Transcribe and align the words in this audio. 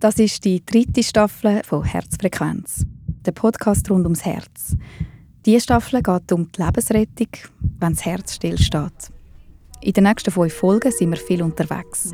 Das 0.00 0.18
ist 0.18 0.46
die 0.46 0.64
dritte 0.64 1.02
Staffel 1.02 1.60
von 1.62 1.84
Herzfrequenz, 1.84 2.86
der 3.26 3.32
Podcast 3.32 3.90
rund 3.90 4.06
ums 4.06 4.24
Herz. 4.24 4.74
Diese 5.44 5.60
Staffel 5.60 6.02
geht 6.02 6.32
um 6.32 6.50
die 6.50 6.62
Lebensrettung, 6.62 7.28
wenn 7.78 7.92
das 7.92 8.06
Herz 8.06 8.36
stillsteht. 8.36 9.10
In 9.82 9.92
den 9.92 10.04
nächsten 10.04 10.30
fünf 10.30 10.54
Folgen 10.54 10.90
sind 10.90 11.10
wir 11.10 11.18
viel 11.18 11.42
unterwegs. 11.42 12.12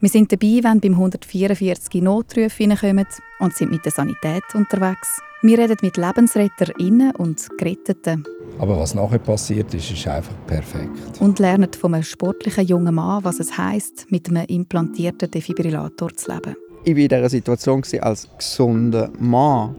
Wir 0.00 0.08
sind 0.10 0.30
dabei, 0.30 0.60
wenn 0.62 0.80
beim 0.80 0.92
144 0.92 2.02
Notrufe 2.02 2.64
reinkommen 2.64 3.06
und 3.38 3.54
sind 3.54 3.70
mit 3.70 3.84
der 3.84 3.92
Sanität 3.92 4.42
unterwegs. 4.54 5.20
Wir 5.42 5.58
reden 5.58 5.76
mit 5.82 5.96
LebensretterInnen 5.96 7.12
und 7.16 7.48
Geretteten. 7.58 8.24
Aber 8.58 8.78
was 8.78 8.94
nachher 8.94 9.18
passiert 9.18 9.72
ist, 9.74 9.90
ist 9.90 10.06
einfach 10.06 10.34
perfekt. 10.46 11.20
Und 11.20 11.38
lernen 11.38 11.72
von 11.72 11.94
einem 11.94 12.02
sportlichen 12.02 12.66
jungen 12.66 12.94
Mann, 12.94 13.24
was 13.24 13.40
es 13.40 13.56
heisst, 13.56 14.06
mit 14.10 14.28
einem 14.28 14.46
implantierten 14.46 15.30
Defibrillator 15.30 16.14
zu 16.14 16.32
leben. 16.32 16.56
Ich 16.84 16.94
war 16.94 17.02
in 17.02 17.08
dieser 17.08 17.28
Situation 17.28 17.82
als 18.00 18.28
gesunder 18.38 19.10
Mann. 19.18 19.74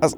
Also, 0.00 0.16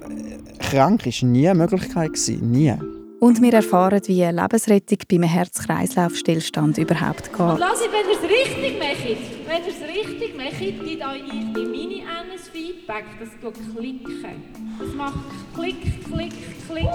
krank 0.60 1.04
war 1.04 1.28
nie 1.28 1.48
eine 1.48 1.58
Möglichkeit. 1.58 2.12
Nie. 2.40 2.74
Und 3.20 3.40
wir 3.40 3.52
erfahren, 3.54 4.00
wie 4.06 4.24
eine 4.24 4.42
Lebensrettung 4.42 4.98
bei 5.08 5.16
einem 5.16 5.28
Herz-Kreislauf-Stillstand 5.28 6.78
überhaupt 6.78 7.32
geht. 7.32 7.40
Und 7.40 7.58
lass 7.58 7.80
ich, 7.80 7.90
wenn 7.90 8.10
ihr 8.10 8.16
es 8.16 8.22
richtig 8.22 8.78
macht, 8.78 9.04
wenn 9.46 9.62
ihr 9.62 9.72
es 9.72 9.80
richtig 9.88 10.36
macht, 10.36 10.58
gibt 10.58 11.02
euch 11.02 11.62
in 11.62 11.70
meine 11.70 11.94
NS 12.02 12.48
Feedback, 12.52 13.04
das 13.20 13.30
geht 13.40 13.76
klicken. 13.76 14.42
Das 14.78 14.94
macht 14.94 15.18
klick, 15.54 16.04
klick, 16.04 16.32
klick. 16.68 16.84
Äh, 16.84 16.88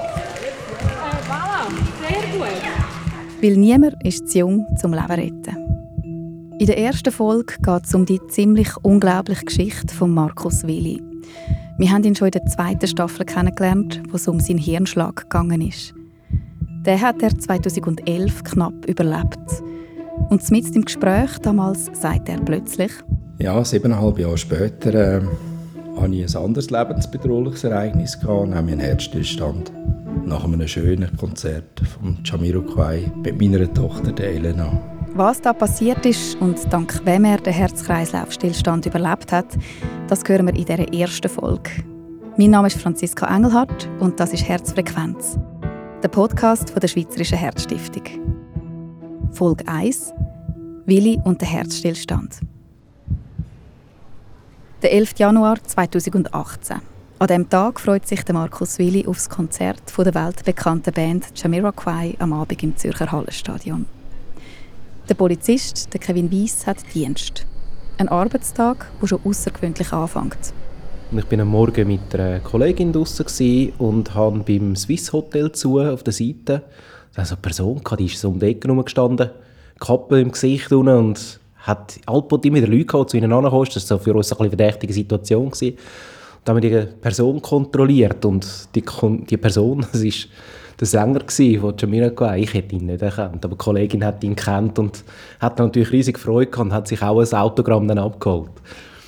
voilà, 1.27 1.67
sehr 2.07 2.37
gut. 2.37 3.41
Weil 3.41 3.57
niemand 3.57 3.95
ist 4.03 4.29
zu 4.29 4.39
jung 4.39 4.67
zum 4.77 4.93
Leben 4.93 5.11
retten. 5.11 5.69
In 6.59 6.65
der 6.65 6.77
ersten 6.77 7.11
Folge 7.11 7.55
geht 7.61 7.85
es 7.85 7.95
um 7.95 8.05
die 8.05 8.19
ziemlich 8.27 8.69
unglaubliche 8.83 9.45
Geschichte 9.45 9.95
von 9.95 10.13
Markus 10.13 10.67
Willi. 10.67 11.01
Wir 11.77 11.89
haben 11.91 12.03
ihn 12.03 12.13
schon 12.13 12.27
in 12.27 12.33
der 12.33 12.45
zweiten 12.47 12.85
Staffel 12.85 13.25
kennengelernt, 13.25 14.01
wo 14.09 14.17
es 14.17 14.27
um 14.27 14.41
seinen 14.41 14.57
Hirnschlag 14.57 15.15
gegangen 15.15 15.61
ist. 15.61 15.93
Den 16.85 17.01
hat 17.01 17.21
er 17.21 17.37
2011 17.37 18.43
knapp 18.45 18.85
überlebt. 18.87 19.37
Und 20.29 20.49
mit 20.49 20.75
im 20.75 20.85
Gespräch 20.85 21.37
damals 21.39 21.89
sagt 21.93 22.29
er 22.29 22.39
plötzlich: 22.39 22.91
Ja, 23.37 23.63
siebeneinhalb 23.65 24.17
Jahre 24.17 24.37
später 24.37 24.93
äh, 24.93 25.21
hatte 25.99 26.15
ich 26.15 26.35
ein 26.35 26.43
anderes 26.43 26.69
lebensbedrohliches 26.69 27.65
Ereignis, 27.65 28.17
gehabt, 28.17 28.49
nämlich 28.49 28.73
einen 28.73 28.79
Herzstillstand. 28.79 29.73
Nach 30.25 30.45
einem 30.45 30.65
schönen 30.67 31.15
Konzert 31.17 31.81
von 31.81 32.17
Jamiroquai 32.23 33.11
mit 33.23 33.41
meiner 33.41 33.73
Tochter 33.73 34.13
der 34.13 34.31
Elena. 34.35 34.71
Was 35.15 35.41
da 35.41 35.51
passiert 35.51 36.05
ist 36.05 36.39
und 36.39 36.71
dank 36.71 37.01
wem 37.03 37.25
er 37.25 37.37
den 37.37 37.53
Herz-Kreislauf-Stillstand 37.53 38.85
überlebt 38.85 39.33
hat, 39.33 39.57
das 40.07 40.23
hören 40.25 40.47
wir 40.47 40.55
in 40.55 40.65
dieser 40.65 40.93
ersten 40.93 41.29
Folge. 41.29 41.71
Mein 42.37 42.51
Name 42.51 42.67
ist 42.67 42.77
Franziska 42.77 43.35
Engelhardt 43.35 43.89
und 43.99 44.19
das 44.19 44.33
ist 44.33 44.47
Herzfrequenz 44.47 45.37
der 46.01 46.07
Podcast 46.07 46.69
von 46.69 46.79
der 46.79 46.87
Schweizerischen 46.87 47.37
Herzstiftung. 47.37 48.03
Folge 49.33 49.67
1: 49.67 50.13
Willi 50.85 51.19
und 51.25 51.41
der 51.41 51.49
Herzstillstand. 51.49 52.39
Der 54.81 54.93
11. 54.93 55.15
Januar 55.17 55.61
2018. 55.61 56.77
An 57.19 57.27
diesem 57.27 57.49
Tag 57.49 57.81
freut 57.81 58.07
sich 58.07 58.23
der 58.23 58.33
Markus 58.33 58.79
Willi 58.79 59.05
auf 59.07 59.17
das 59.17 59.29
Konzert 59.29 59.91
von 59.91 60.05
der 60.05 60.15
weltbekannten 60.15 60.93
Band 60.93 61.25
Jamiroquai 61.35 62.15
am 62.19 62.31
Abend 62.31 62.63
im 62.63 62.77
Zürcher 62.77 63.11
Hallenstadion. 63.11 63.85
Der 65.09 65.15
Polizist, 65.15 65.93
der 65.93 65.99
Kevin 65.99 66.31
Weiss, 66.31 66.65
hat 66.65 66.77
Dienst. 66.93 67.45
Ein 67.97 68.07
Arbeitstag, 68.07 68.85
der 69.01 69.07
schon 69.07 69.19
außergewöhnlich 69.25 69.91
anfängt. 69.91 70.53
Ich 71.11 71.31
war 71.31 71.39
am 71.39 71.47
Morgen 71.47 71.87
mit 71.87 72.13
einer 72.13 72.39
Kollegin 72.39 72.93
draußen 72.93 73.73
und 73.79 74.13
habe 74.13 74.43
beim 74.45 74.75
Swiss 74.75 75.11
Hotel 75.11 75.51
zu 75.51 75.79
auf 75.79 76.03
der 76.03 76.13
Seite 76.13 76.61
also 77.15 77.33
eine 77.33 77.41
Person 77.41 77.81
die 77.97 78.05
ist 78.05 78.21
so 78.21 78.29
um 78.29 78.39
die 78.39 78.45
Ecke 78.45 78.71
gestanden, 78.83 79.31
Kappe 79.79 80.21
im 80.21 80.31
Gesicht 80.31 80.71
und 80.71 81.39
hat 81.57 81.99
allbald 82.05 82.45
immer 82.45 82.59
Leute 82.59 82.85
gehabt, 82.85 83.09
die 83.09 83.11
zu 83.11 83.17
ihnen 83.17 83.33
angekommen 83.33 83.67
Das 83.73 83.89
war 83.89 83.97
für 83.97 84.13
uns 84.13 84.31
eine 84.33 84.49
verdächtige 84.49 84.93
Situation. 84.93 85.49
Gewesen. 85.49 85.71
Und 85.71 85.79
dann 86.45 86.55
haben 86.55 86.63
wir 86.63 86.85
die 86.85 86.91
Person 87.01 87.41
kontrolliert 87.41 88.23
und 88.25 88.69
die, 88.75 88.83
die 89.31 89.37
Person, 89.37 89.87
das 89.91 90.01
ist 90.01 90.27
der 90.79 90.85
Sänger 90.85 91.21
von 91.27 91.73
Jamiroquai. 91.75 92.41
Ich 92.41 92.53
hätte 92.53 92.75
ihn 92.75 92.85
nicht 92.85 93.01
erkannt, 93.01 93.43
aber 93.43 93.55
die 93.55 93.63
Kollegin 93.63 94.05
hat 94.05 94.23
ihn 94.23 94.35
kennt 94.35 94.77
und 94.77 95.03
hat 95.39 95.57
natürlich 95.57 95.91
riesig 95.91 96.19
Freude 96.19 96.51
gehabt 96.51 96.67
und 96.67 96.73
hat 96.73 96.87
sich 96.87 97.01
auch 97.01 97.19
ein 97.19 97.33
Autogramm 97.33 97.87
dann 97.87 97.97
abgeholt. 97.97 98.51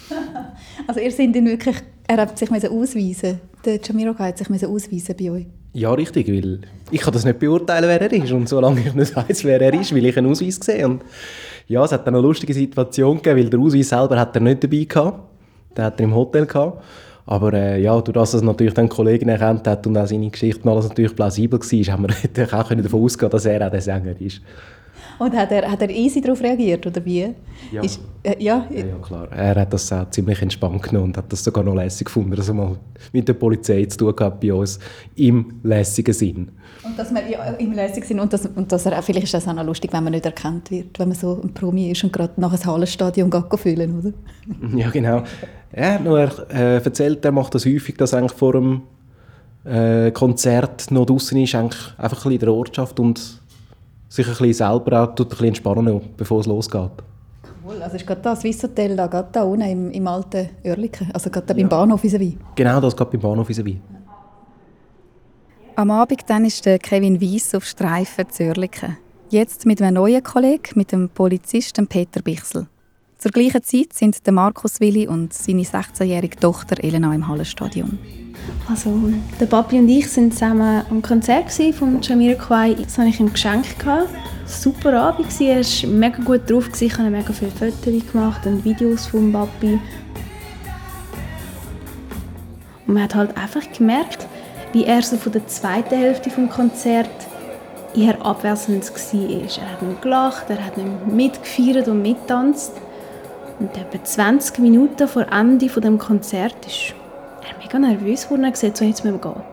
Also 0.88 1.00
ihr 1.00 1.12
seid 1.12 1.36
ihn 1.36 1.46
wirklich, 1.46 1.78
er 2.08 2.18
hat 2.18 2.38
sich 2.38 2.50
ausweisen 2.52 3.40
Der 3.66 3.80
Jamiroquai 3.82 4.30
hat 4.30 4.38
sich 4.38 4.48
ausweisen 4.50 5.16
bei 5.18 5.32
euch? 5.32 5.46
Ja, 5.74 5.94
richtig, 5.94 6.28
weil 6.28 6.60
ich 6.92 7.00
kann 7.00 7.14
das 7.14 7.24
nicht 7.24 7.40
beurteilen, 7.40 7.88
wer 7.88 8.02
er 8.02 8.12
ist. 8.12 8.32
Und 8.32 8.50
solange 8.50 8.82
ich 8.82 8.94
nicht 8.94 9.16
weiß, 9.16 9.46
wer 9.46 9.62
er 9.62 9.74
ist, 9.74 9.96
will 9.96 10.06
ich 10.06 10.18
einen 10.18 10.30
Ausweis 10.30 10.60
sehen. 10.62 10.86
Und 10.86 11.04
ja, 11.68 11.84
es 11.84 11.92
hat 11.94 12.06
dann 12.06 12.16
eine 12.16 12.26
lustige 12.26 12.54
Situation 12.54 13.18
gegeben, 13.18 13.40
weil 13.40 13.50
der 13.50 13.60
Ausweis 13.60 13.90
selber 13.90 14.20
hat 14.20 14.36
er 14.36 14.42
nicht 14.42 14.64
dabei 14.64 14.84
gehabt. 14.84 15.20
Den 15.78 15.86
hat 15.86 16.00
er 16.00 16.04
im 16.04 16.14
Hotel 16.14 16.46
gehabt. 16.46 16.84
Aber 17.26 17.54
äh, 17.54 17.82
ja, 17.82 18.02
durch 18.02 18.14
das, 18.14 18.32
dass 18.32 18.42
natürlich 18.42 18.74
dann 18.74 18.90
Kollegen 18.90 19.30
erkannt 19.30 19.66
hat 19.68 19.88
und 19.88 19.98
auch 19.98 20.08
seine 20.08 20.30
Geschichte 20.30 20.70
alles 20.70 20.90
natürlich 20.90 21.16
plausibel 21.16 21.60
war, 21.60 21.94
haben 21.94 22.08
wir 22.08 22.54
auch 22.60 22.74
davon 22.74 23.04
ausgehen 23.04 23.30
dass 23.30 23.46
er 23.46 23.66
auch 23.66 23.72
der 23.72 23.82
Sänger 23.82 24.20
ist. 24.20 24.42
Und 25.22 25.36
hat 25.36 25.52
er, 25.52 25.70
hat 25.70 25.80
er 25.84 25.90
easy 25.92 26.20
darauf 26.20 26.42
reagiert, 26.42 26.88
oder 26.88 27.06
wie? 27.06 27.30
Ja. 27.72 27.84
Ist, 27.84 28.00
äh, 28.24 28.44
ja. 28.44 28.66
ja. 28.72 28.86
ja. 28.88 28.96
klar. 28.96 29.32
Er 29.32 29.54
hat 29.54 29.72
das 29.72 29.94
auch 29.94 30.10
ziemlich 30.10 30.42
entspannt 30.42 30.82
genommen 30.82 31.10
und 31.10 31.18
hat 31.18 31.32
das 31.32 31.44
sogar 31.44 31.64
noch 31.64 31.76
lässig 31.76 32.06
gefunden, 32.06 32.36
dass 32.36 32.48
er 32.48 32.56
mal 32.56 32.76
mit 33.14 33.28
der 33.28 33.36
Polizei 33.36 33.86
zu 33.86 34.00
tun 34.00 34.16
hat 34.20 34.40
bei 34.40 34.52
uns, 34.52 34.80
im 35.16 35.60
lässigen 35.62 36.12
Sinn. 36.16 36.50
Und 36.84 36.98
dass 36.98 37.12
man 37.12 37.30
ja, 37.30 37.44
im 37.52 37.72
lässigen 37.72 38.08
Sinn, 38.08 38.20
und, 38.20 38.34
dass, 38.34 38.48
und 38.48 38.72
dass 38.72 38.84
er, 38.88 39.00
vielleicht 39.04 39.26
ist 39.26 39.36
das 39.36 39.48
auch 39.48 39.54
noch 39.54 39.64
lustig, 39.64 39.94
wenn 39.94 40.04
man 40.04 40.14
nicht 40.14 40.26
erkannt 40.26 40.72
wird, 40.72 40.98
wenn 40.98 41.10
man 41.10 41.18
so 41.18 41.40
ein 41.40 41.54
Promi 41.54 41.92
ist 41.92 42.04
und 42.04 42.12
gerade 42.12 42.34
nach 42.42 42.52
einem 42.52 42.66
Hallenstadion 42.66 43.32
fühlen, 43.58 44.00
oder? 44.00 44.14
ja, 44.76 44.90
genau. 44.90 45.22
Er 45.72 45.94
hat 45.94 46.04
noch 46.04 46.18
äh, 46.50 46.78
erzählt, 46.78 47.24
er 47.24 47.32
macht 47.32 47.54
das 47.54 47.68
häufig, 47.68 47.96
dass 47.96 48.16
eigentlich 48.16 48.34
vor 48.34 48.54
dem 48.54 48.82
äh, 49.66 50.10
Konzert 50.10 50.90
noch 50.90 51.06
draußen 51.06 51.38
ist, 51.40 51.54
eigentlich 51.54 51.94
einfach 52.00 52.26
ein 52.26 52.32
bisschen 52.32 52.32
in 52.32 52.40
der 52.40 52.54
Ortschaft 52.54 53.00
und 53.00 53.41
sich 54.12 54.28
ein 54.28 54.32
bisschen 54.34 54.54
selber 54.54 55.04
auch 55.04 55.10
ein 55.10 55.16
bisschen 55.16 55.48
entspannen, 55.48 56.02
bevor 56.18 56.42
es 56.42 56.46
losgeht. 56.46 56.92
Cool, 57.66 57.82
also 57.82 57.96
ist 57.96 58.06
gerade 58.06 58.22
das 58.22 58.42
Swiss 58.42 58.62
Hotel 58.62 58.96
da, 58.96 59.08
gerade 59.08 59.30
da 59.32 59.44
unten 59.44 59.62
im, 59.62 59.92
im 59.92 60.08
alten 60.08 60.50
Oerlikon, 60.64 61.10
also 61.14 61.30
gerade 61.30 61.48
da 61.48 61.54
beim 61.54 61.70
Bahnhof 61.70 62.04
vis 62.04 62.18
Genau, 62.56 62.82
das 62.82 62.96
gerade 62.96 63.12
beim 63.12 63.22
Bahnhof 63.22 63.48
vis 63.48 63.64
Am 65.76 65.92
Abend 65.92 66.24
dann 66.28 66.46
ist 66.46 66.66
der 66.66 66.80
Kevin 66.80 67.22
Weiss 67.22 67.56
auf 67.56 67.64
Streifen 67.64 68.30
zu 68.30 68.44
Oerlikon. 68.44 68.98
Jetzt 69.30 69.66
mit 69.66 69.82
einem 69.82 69.94
neuen 69.96 70.22
Kollegen, 70.22 70.74
mit 70.76 70.92
dem 70.92 71.08
Polizisten 71.08 71.88
Peter 71.88 72.22
Bichsel. 72.22 72.68
Zur 73.18 73.32
gleichen 73.32 73.64
Zeit 73.64 73.94
sind 73.94 74.26
der 74.26 74.34
Markus 74.34 74.82
Willi 74.82 75.08
und 75.08 75.32
seine 75.32 75.62
16-jährige 75.62 76.38
Tochter 76.38 76.84
Elena 76.84 77.14
im 77.14 77.28
Hallenstadion. 77.28 77.98
Also, 78.70 78.92
der 79.40 79.46
Papi 79.48 79.80
und 79.80 79.90
ich 79.90 80.16
waren 80.16 80.32
zusammen 80.32 80.84
am 80.90 81.02
Konzert 81.02 81.52
von 81.74 82.02
Jamiroquai. 82.02 82.76
Das 82.76 82.98
hatte 82.98 83.10
ich 83.10 83.20
ihm 83.20 83.32
geschenkt. 83.32 83.76
Super 84.46 85.02
Abend. 85.02 85.28
Er 85.40 85.58
war 85.58 85.90
mega 85.90 86.24
gut 86.24 86.50
drauf. 86.50 86.70
Ich 86.82 86.98
habe 86.98 87.10
mega 87.10 87.34
viele 87.34 87.52
Fotos 87.52 88.12
gemacht 88.12 88.46
und 88.46 88.64
Videos 88.64 89.08
vom 89.08 89.32
Papi. 89.32 89.80
Und 92.88 92.94
man 92.94 93.04
hat 93.04 93.16
halt 93.16 93.38
einfach 93.38 93.70
gemerkt, 93.72 94.28
wie 94.74 94.86
er 94.86 95.02
so 95.02 95.18
von 95.18 95.32
der 95.32 95.48
zweiten 95.48 95.98
Hälfte 95.98 96.30
des 96.30 96.50
Konzerts 96.50 97.28
eher 97.96 98.26
abwesend 98.26 98.90
war. 98.90 99.64
Er 99.64 99.72
hat 99.72 99.82
nicht 99.82 100.02
gelacht, 100.02 100.50
er 100.50 100.66
hat 100.66 100.78
nicht 100.78 101.08
mitgefeiert 101.08 101.88
und 101.88 102.02
mittanzt. 102.02 102.74
Und 103.60 103.78
etwa 103.78 104.04
20 104.04 104.60
Minuten 104.60 105.08
vor 105.08 105.28
Ende 105.32 105.68
des 105.68 106.00
Konzerts 106.00 106.68
ist 106.68 106.96
mega 107.60 107.80
nervös 107.80 108.26
geworden 108.26 108.46
und 108.46 108.52
gesagt, 108.52 108.78
so, 108.78 108.86
jetzt 108.86 109.04
müssen 109.04 109.22
wir 109.22 109.32
gehen. 109.32 109.44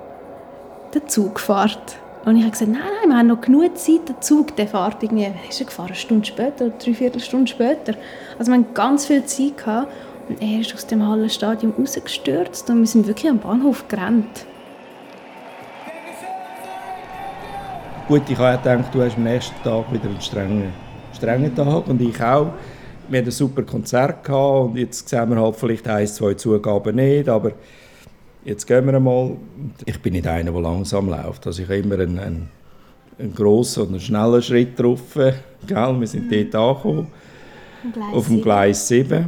Der 0.94 1.06
Zug 1.06 1.40
fährt. 1.40 1.96
Und 2.25 2.37
ich 2.37 2.43
habe 2.43 2.50
gesagt, 2.50 2.70
nein, 2.70 2.81
nein, 3.00 3.08
wir 3.08 3.17
haben 3.17 3.26
noch 3.29 3.40
genug 3.40 3.76
Zeit, 3.79 4.08
der 4.08 4.20
Zug 4.20 4.55
der 4.56 4.69
fährt 4.69 5.02
irgendwie, 5.02 5.31
ist 5.49 5.61
er 5.61 5.67
gefahren, 5.67 5.88
eine 5.88 5.96
Stunde 5.96 6.26
später 6.26 6.67
oder 6.67 6.75
dreiviertel 6.76 7.20
Stunde 7.20 7.46
später. 7.46 7.94
Also 8.38 8.52
wir 8.52 8.58
hatten 8.58 8.75
ganz 8.75 9.06
viel 9.06 9.25
Zeit 9.25 9.56
gehabt 9.56 9.93
und 10.29 10.43
er 10.43 10.61
ist 10.61 10.75
aus 10.75 10.87
dem 10.87 11.06
Hallenstadion 11.06 11.73
rausgestürzt 11.79 12.69
und 12.69 12.81
wir 12.81 12.87
sind 12.87 13.06
wirklich 13.06 13.31
am 13.31 13.38
Bahnhof 13.38 13.87
gerannt. 13.88 14.44
Gut, 18.08 18.23
ich 18.29 18.38
habe 18.38 18.58
gedacht, 18.58 18.94
du 18.94 19.02
hast 19.02 19.17
am 19.17 19.25
nächsten 19.25 19.62
Tag 19.62 19.93
wieder 19.93 20.08
einen 20.08 20.20
strengen, 20.20 20.73
strengen 21.14 21.55
Tag 21.55 21.87
und 21.87 22.00
ich 22.00 22.23
auch. 22.23 22.52
Wir 23.08 23.20
hatten 23.20 23.28
ein 23.28 23.32
super 23.32 23.62
Konzert 23.62 24.22
gehabt 24.25 24.70
und 24.70 24.76
jetzt 24.76 25.08
sehen 25.08 25.31
wir 25.31 25.40
halt 25.40 25.56
vielleicht 25.56 25.88
ein, 25.88 26.06
zwei 26.06 26.34
Zugaben 26.34 26.96
nicht, 26.96 27.28
aber 27.28 27.52
jetzt 28.44 28.66
gehen 28.66 28.84
wir 28.84 28.94
einmal. 28.94 29.37
Ich 29.87 29.99
bin 30.00 30.12
nicht 30.12 30.26
einer, 30.26 30.52
der 30.52 30.60
langsam 30.60 31.08
läuft. 31.08 31.46
Also 31.46 31.62
ich 31.62 31.69
habe 31.69 31.78
immer 31.78 31.94
einen, 31.94 32.19
einen, 32.19 32.49
einen 33.19 33.34
grossen 33.34 33.84
und 33.84 33.88
einen 33.90 34.00
schnellen 34.00 34.43
Schritt 34.43 34.78
drauf. 34.78 35.00
Gell? 35.14 36.00
Wir 36.00 36.06
sind 36.06 36.31
dort 36.31 36.55
angekommen, 36.55 37.06
auf 38.12 38.26
dem 38.26 38.43
Gleis 38.43 38.87
7. 38.88 39.26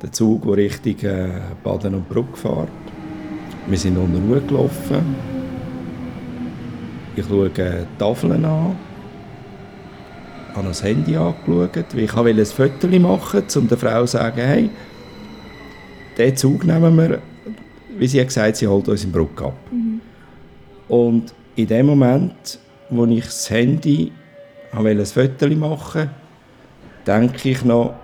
der 0.00 0.12
Zug, 0.12 0.44
der 0.44 0.56
Richtung 0.56 0.98
äh, 1.00 1.28
Baden 1.64 1.96
und 1.96 2.08
Bruck 2.08 2.38
fährt. 2.38 2.68
Wir 3.66 3.78
sind 3.78 3.98
unter 3.98 4.20
Ruhe 4.20 4.40
gelaufen. 4.40 5.16
Ich 7.16 7.26
schaue 7.26 7.50
die 7.50 7.86
Tafeln 7.98 8.44
an. 8.44 8.87
Ich 10.58 10.60
habe 10.60 10.70
das 10.70 10.82
Handy 10.82 11.16
angeschaut. 11.16 11.94
Ich 11.94 12.16
wollte 12.16 12.40
ein 12.40 12.44
Foto 12.44 12.88
machen, 12.98 13.44
um 13.54 13.68
der 13.68 13.78
Frau 13.78 14.00
zu 14.00 14.08
sagen, 14.08 14.40
hey, 14.40 14.70
diesen 16.18 16.36
Zug 16.36 16.64
nehmen 16.64 16.96
wir, 16.96 17.22
wie 17.96 18.08
sie 18.08 18.18
gesagt 18.24 18.48
hat, 18.48 18.56
sie 18.56 18.66
holt 18.66 18.88
uns 18.88 19.04
in 19.04 19.12
Bruck 19.12 19.40
ab. 19.40 19.54
Mhm. 19.70 20.00
Und 20.88 21.32
in 21.54 21.68
dem 21.68 21.86
Moment, 21.86 22.58
wo 22.90 23.06
ich 23.06 23.24
das 23.24 23.48
Handy 23.50 24.10
ein 24.72 25.06
Foto 25.06 25.48
machen 25.50 26.10
denke 27.06 27.50
ich 27.50 27.64
noch, 27.64 27.94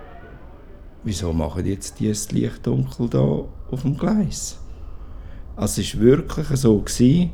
wieso 1.03 1.33
machen 1.33 1.65
jetzt 1.65 1.99
die 1.99 2.07
das 2.07 2.31
Licht 2.31 2.65
dunkel 2.65 3.09
da 3.09 3.19
auf 3.19 3.81
dem 3.81 3.97
Gleis? 3.97 4.57
Also 5.57 5.81
es 5.81 5.93
war 5.93 6.03
wirklich 6.03 6.47
so, 6.53 6.79
gewesen, 6.79 7.31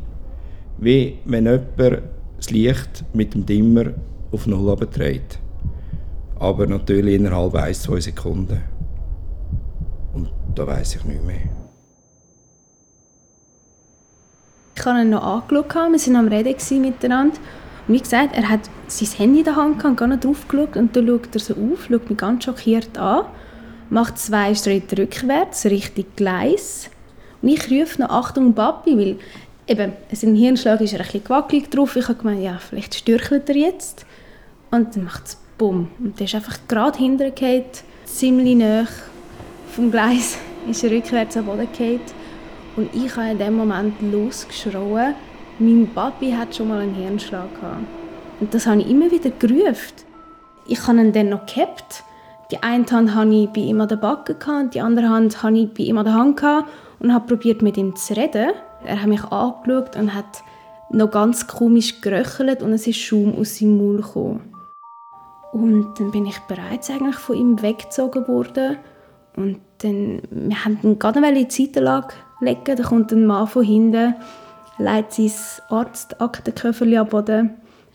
wie 0.80 1.20
wenn 1.26 1.46
jemand 1.46 2.02
das 2.38 2.50
Licht 2.50 3.06
mit 3.14 3.36
dem 3.36 3.46
Dimmer 3.46 3.92
auf 4.32 4.48
Null 4.48 4.72
abträgt. 4.72 5.40
Aber 6.40 6.66
natürlich 6.68 7.16
innerhalb 7.16 7.54
1-2 7.54 8.02
Sekunden. 8.02 8.62
Und 10.14 10.30
da 10.56 10.66
weiß 10.66 10.96
ich 10.96 11.06
nicht 11.06 11.24
mehr. 11.24 11.50
Ich 14.76 14.86
habe 14.86 15.02
ihn 15.02 15.12
noch 15.12 15.24
angeschaut, 15.24 15.76
wir 15.76 16.14
waren 16.14 16.16
am 16.16 16.28
Reden 16.28 16.82
miteinander. 16.82 17.38
Und 17.88 17.94
wie 17.94 18.00
gesagt, 18.00 18.36
er 18.36 18.50
hat 18.50 18.62
sein 18.88 19.10
Handy 19.18 19.40
in 19.40 19.46
der 19.46 19.56
Hand 19.56 19.84
und 19.84 19.98
gar 19.98 20.08
nicht 20.08 20.26
drauf 20.26 20.48
geschaut. 20.48 20.76
Und 20.76 20.96
dann 20.96 21.08
schaut 21.08 21.36
er 21.36 21.40
so 21.40 21.54
auf, 21.54 21.86
schaut 21.88 22.10
mich 22.10 22.18
ganz 22.18 22.46
schockiert 22.46 22.98
an, 22.98 23.26
macht 23.90 24.18
zwei 24.18 24.56
Schritte 24.56 24.98
rückwärts, 24.98 25.66
Richtung 25.66 26.06
Gleis. 26.16 26.90
Und 27.42 27.50
ich 27.50 27.70
rufe 27.70 28.02
noch 28.02 28.10
«Achtung, 28.10 28.54
Papi», 28.54 28.98
weil 28.98 29.20
eben, 29.68 29.94
sein 30.12 30.36
Hirnschlag 30.36 30.82
ist 30.82 30.94
ein 30.94 31.00
bisschen 31.00 31.24
gewackelig 31.24 31.70
drauf. 31.70 31.96
Ich 31.96 32.08
habe 32.08 32.18
gemeint, 32.18 32.44
ja, 32.44 32.58
vielleicht 32.58 32.96
stürchelt 32.96 33.50
er 33.50 33.56
jetzt. 33.56 34.06
Und 34.72 34.96
dann 34.96 35.04
macht 35.04 35.26
es 35.26 35.38
«Bumm». 35.58 35.90
Und 36.00 36.20
der 36.20 36.26
ist 36.26 36.36
einfach 36.36 36.58
gerade 36.68 36.98
hintergefallen, 36.98 37.66
ziemlich 38.06 38.56
nah 38.56 38.88
vom 39.76 39.92
Gleis, 39.92 40.38
ist 40.70 40.84
er 40.84 40.92
rückwärts 40.92 41.38
am 41.38 41.46
Boden 41.46 41.68
gefallen. 41.70 42.00
Und 42.78 42.90
ich 42.96 43.16
habe 43.18 43.32
in 43.32 43.38
dem 43.38 43.56
Moment 43.56 44.02
losgeschrien, 44.02 45.14
mein 45.60 45.90
Papi 45.94 46.32
hat 46.32 46.56
schon 46.56 46.70
mal 46.70 46.80
einen 46.80 46.96
Hirnschlag 46.96 47.54
gehabt. 47.60 47.84
Und 48.40 48.54
das 48.54 48.66
habe 48.66 48.82
ich 48.82 48.90
immer 48.90 49.12
wieder 49.12 49.30
gerufen. 49.30 49.94
Ich 50.68 50.88
habe 50.88 51.00
ihn 51.00 51.12
dann 51.12 51.30
noch 51.30 51.46
gehabt. 51.46 52.04
Die 52.50 52.64
eine 52.64 52.86
Hand 52.90 53.14
hatte 53.14 53.34
ich 53.34 53.50
bei 53.50 53.62
ihm 53.62 53.82
an 53.82 53.88
der 53.88 53.98
Backe, 53.98 54.36
die 54.74 54.82
andere 54.82 55.10
Hand 55.10 55.44
hatte 55.44 55.58
ich 55.58 55.74
bei 55.74 55.84
ihm 55.84 55.98
an 55.98 56.06
der 56.06 56.14
Hand 56.14 56.42
und 57.00 57.14
habe 57.14 57.28
probiert 57.28 57.62
mit 57.62 57.78
ihm 57.78 57.96
zu 57.96 58.16
reden. 58.16 58.52
Er 58.84 59.02
hat 59.02 59.08
mich 59.08 59.24
angeschaut 59.24 59.96
und 59.96 60.14
hat 60.14 60.44
noch 60.90 61.12
ganz 61.12 61.48
komisch 61.48 62.02
geröchelt 62.02 62.62
und 62.62 62.74
es 62.74 62.88
ist 62.88 62.98
Schaum 62.98 63.36
aus 63.38 63.58
seinem 63.58 63.78
Maul 63.78 63.98
gekommen. 63.98 64.51
Und 65.52 66.00
dann 66.00 66.12
bin 66.12 66.26
ich 66.26 66.40
bereits 66.42 66.90
eigentlich 66.90 67.16
von 67.16 67.36
ihm 67.36 67.62
weggezogen 67.62 68.28
worden. 68.28 68.78
Und 69.36 69.60
dann, 69.80 70.22
wir 70.30 70.66
haben 70.66 70.80
ihn 70.84 71.00
gerade 71.00 71.20
in 71.20 71.48
die 71.48 71.50
Seitenlage 71.50 72.14
legen. 72.40 72.76
Da 72.76 72.84
kommt 72.84 73.12
ein 73.12 73.26
Mann 73.26 73.48
von 73.48 73.64
hinten, 73.64 74.16
legt 74.78 75.14
sein 75.14 75.32
Arztaktenköfferchen 75.70 76.98
am 76.98 77.08
Boden, 77.08 77.52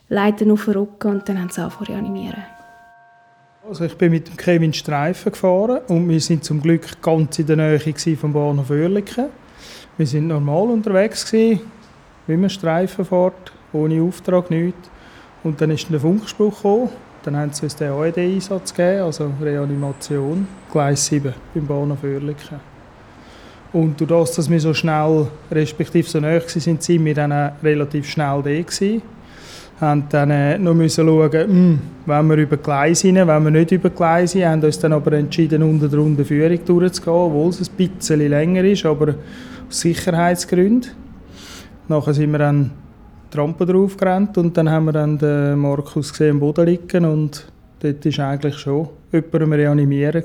legt 0.08 0.40
ihn 0.40 0.50
auf 0.50 0.64
den 0.64 0.74
Rücken 0.74 1.10
und 1.10 1.28
dann 1.28 1.40
haben 1.40 1.50
sie 1.50 1.60
angefangen 1.60 1.92
reanimieren. 1.92 2.42
Also 3.68 3.84
ich 3.84 3.96
bin 3.98 4.12
mit 4.12 4.28
dem 4.28 4.36
Kevin 4.36 4.72
Streifen 4.72 5.32
gefahren 5.32 5.80
und 5.88 6.08
wir 6.08 6.20
sind 6.20 6.44
zum 6.44 6.62
Glück 6.62 7.02
ganz 7.02 7.38
in 7.38 7.46
der 7.46 7.56
Nähe 7.56 7.80
vom 8.16 8.32
Bahnhof 8.32 8.70
Oerlikon. 8.70 9.26
Wir 9.96 10.06
sind 10.06 10.28
normal 10.28 10.68
unterwegs 10.68 11.28
gewesen, 11.30 11.60
wie 12.26 12.36
man 12.36 12.50
Streifen 12.50 13.04
fährt, 13.04 13.52
ohne 13.72 14.00
Auftrag, 14.02 14.50
nichts. 14.50 14.88
Und 15.42 15.60
dann 15.60 15.70
ist 15.70 15.90
der 15.90 15.98
Funkspruch 15.98 16.54
gekommen. 16.54 16.90
Dann 17.26 17.36
haben 17.36 17.52
sie 17.52 17.64
uns 17.64 17.74
den 17.74 17.90
AED-Einsatz 17.90 18.72
gegeben, 18.72 19.02
also 19.02 19.32
Reanimation, 19.42 20.46
Gleis 20.70 21.06
7 21.06 21.34
beim 21.52 21.66
Bahnhof 21.66 22.04
Oerlikon. 22.04 22.60
Und 23.72 24.00
durch 24.00 24.08
das, 24.08 24.36
dass 24.36 24.48
wir 24.48 24.60
so 24.60 24.72
schnell, 24.72 25.26
respektive 25.50 26.08
so 26.08 26.20
nahe 26.20 26.40
waren, 26.40 26.60
sind 26.80 27.04
wir 27.04 27.14
dann 27.14 27.32
relativ 27.64 28.08
schnell 28.08 28.42
da 28.44 28.50
gewesen. 28.50 29.02
Haben 29.80 30.04
dann 30.08 30.30
äh, 30.30 30.56
noch 30.56 30.76
schauen, 30.88 31.30
mh, 31.32 31.42
hm, 31.42 31.78
wenn 32.06 32.26
wir 32.28 32.36
über 32.36 32.58
Gleise 32.58 33.08
rein, 33.08 33.26
wenn 33.26 33.42
wir 33.42 33.50
nicht 33.50 33.72
über 33.72 33.90
Gleise 33.90 34.42
rein, 34.42 34.52
haben 34.52 34.62
uns 34.62 34.78
dann 34.78 34.92
aber 34.92 35.12
entschieden, 35.14 35.64
unter 35.64 35.88
der 35.88 35.98
Unterführung 35.98 36.64
durchzugehen, 36.64 37.12
obwohl 37.12 37.48
es 37.48 37.68
ein 37.68 37.74
bisschen 37.76 38.20
länger 38.20 38.62
ist, 38.62 38.86
aber 38.86 39.16
aus 39.68 39.80
Sicherheitsgründen. 39.80 40.92
Nachher 41.88 42.14
sind 42.14 42.30
wir 42.30 42.38
dann 42.38 42.70
die 43.32 43.38
Rampe 43.38 43.66
drauf 43.66 43.96
gerannt 43.96 44.38
und 44.38 44.56
dann 44.56 44.70
haben 44.70 44.86
wir 44.86 44.92
dann 44.92 45.18
den 45.18 45.58
Markus 45.58 46.10
gesehen 46.10 46.32
am 46.32 46.40
Boden 46.40 46.66
liegen 46.66 47.04
und 47.04 47.46
dort 47.80 48.04
war 48.04 48.28
eigentlich 48.28 48.58
schon 48.58 48.88
jemand 49.12 49.34
am 49.34 49.52
Reanimieren. 49.52 50.24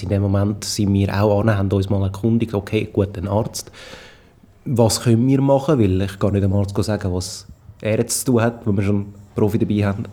In 0.00 0.08
dem 0.08 0.22
Moment 0.22 0.64
sind 0.64 0.92
wir 0.92 1.22
auch 1.22 1.40
an, 1.40 1.56
haben 1.56 1.70
uns 1.70 1.90
mal 1.90 2.02
erkundigt, 2.02 2.54
okay, 2.54 2.88
gut, 2.92 3.16
ein 3.18 3.28
Arzt, 3.28 3.70
was 4.64 5.02
können 5.02 5.26
wir 5.26 5.40
machen? 5.40 5.78
Weil 5.78 6.00
ich 6.02 6.18
kann 6.18 6.32
nicht 6.32 6.44
dem 6.44 6.52
Arzt 6.52 6.76
sagen, 6.82 7.12
was 7.12 7.46
er 7.80 7.98
jetzt 7.98 8.20
zu 8.20 8.32
tun 8.32 8.42
hat, 8.42 8.66
wenn 8.66 8.76
wir 8.76 8.84
schon 8.84 8.96
einen 8.96 9.14
Profi 9.34 9.58
dabei 9.58 9.84
haben. 9.84 10.04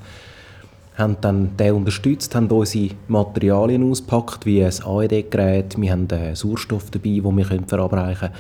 Haben 0.98 1.18
dann 1.22 1.56
den 1.56 1.76
unterstützt, 1.76 2.36
haben 2.36 2.48
unsere 2.48 2.90
Materialien 3.08 3.90
ausgepackt, 3.90 4.46
wie 4.46 4.64
ein 4.64 4.74
AED-Gerät, 4.84 5.80
wir 5.80 5.92
haben 5.92 6.08
Sauerstoff 6.34 6.92
dabei, 6.92 7.22
den 7.22 7.38
wir 7.38 7.46
verabreichen 7.46 8.20
können 8.20 8.34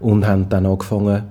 und 0.00 0.26
haben 0.26 0.48
dann 0.48 0.66
angefangen, 0.66 1.22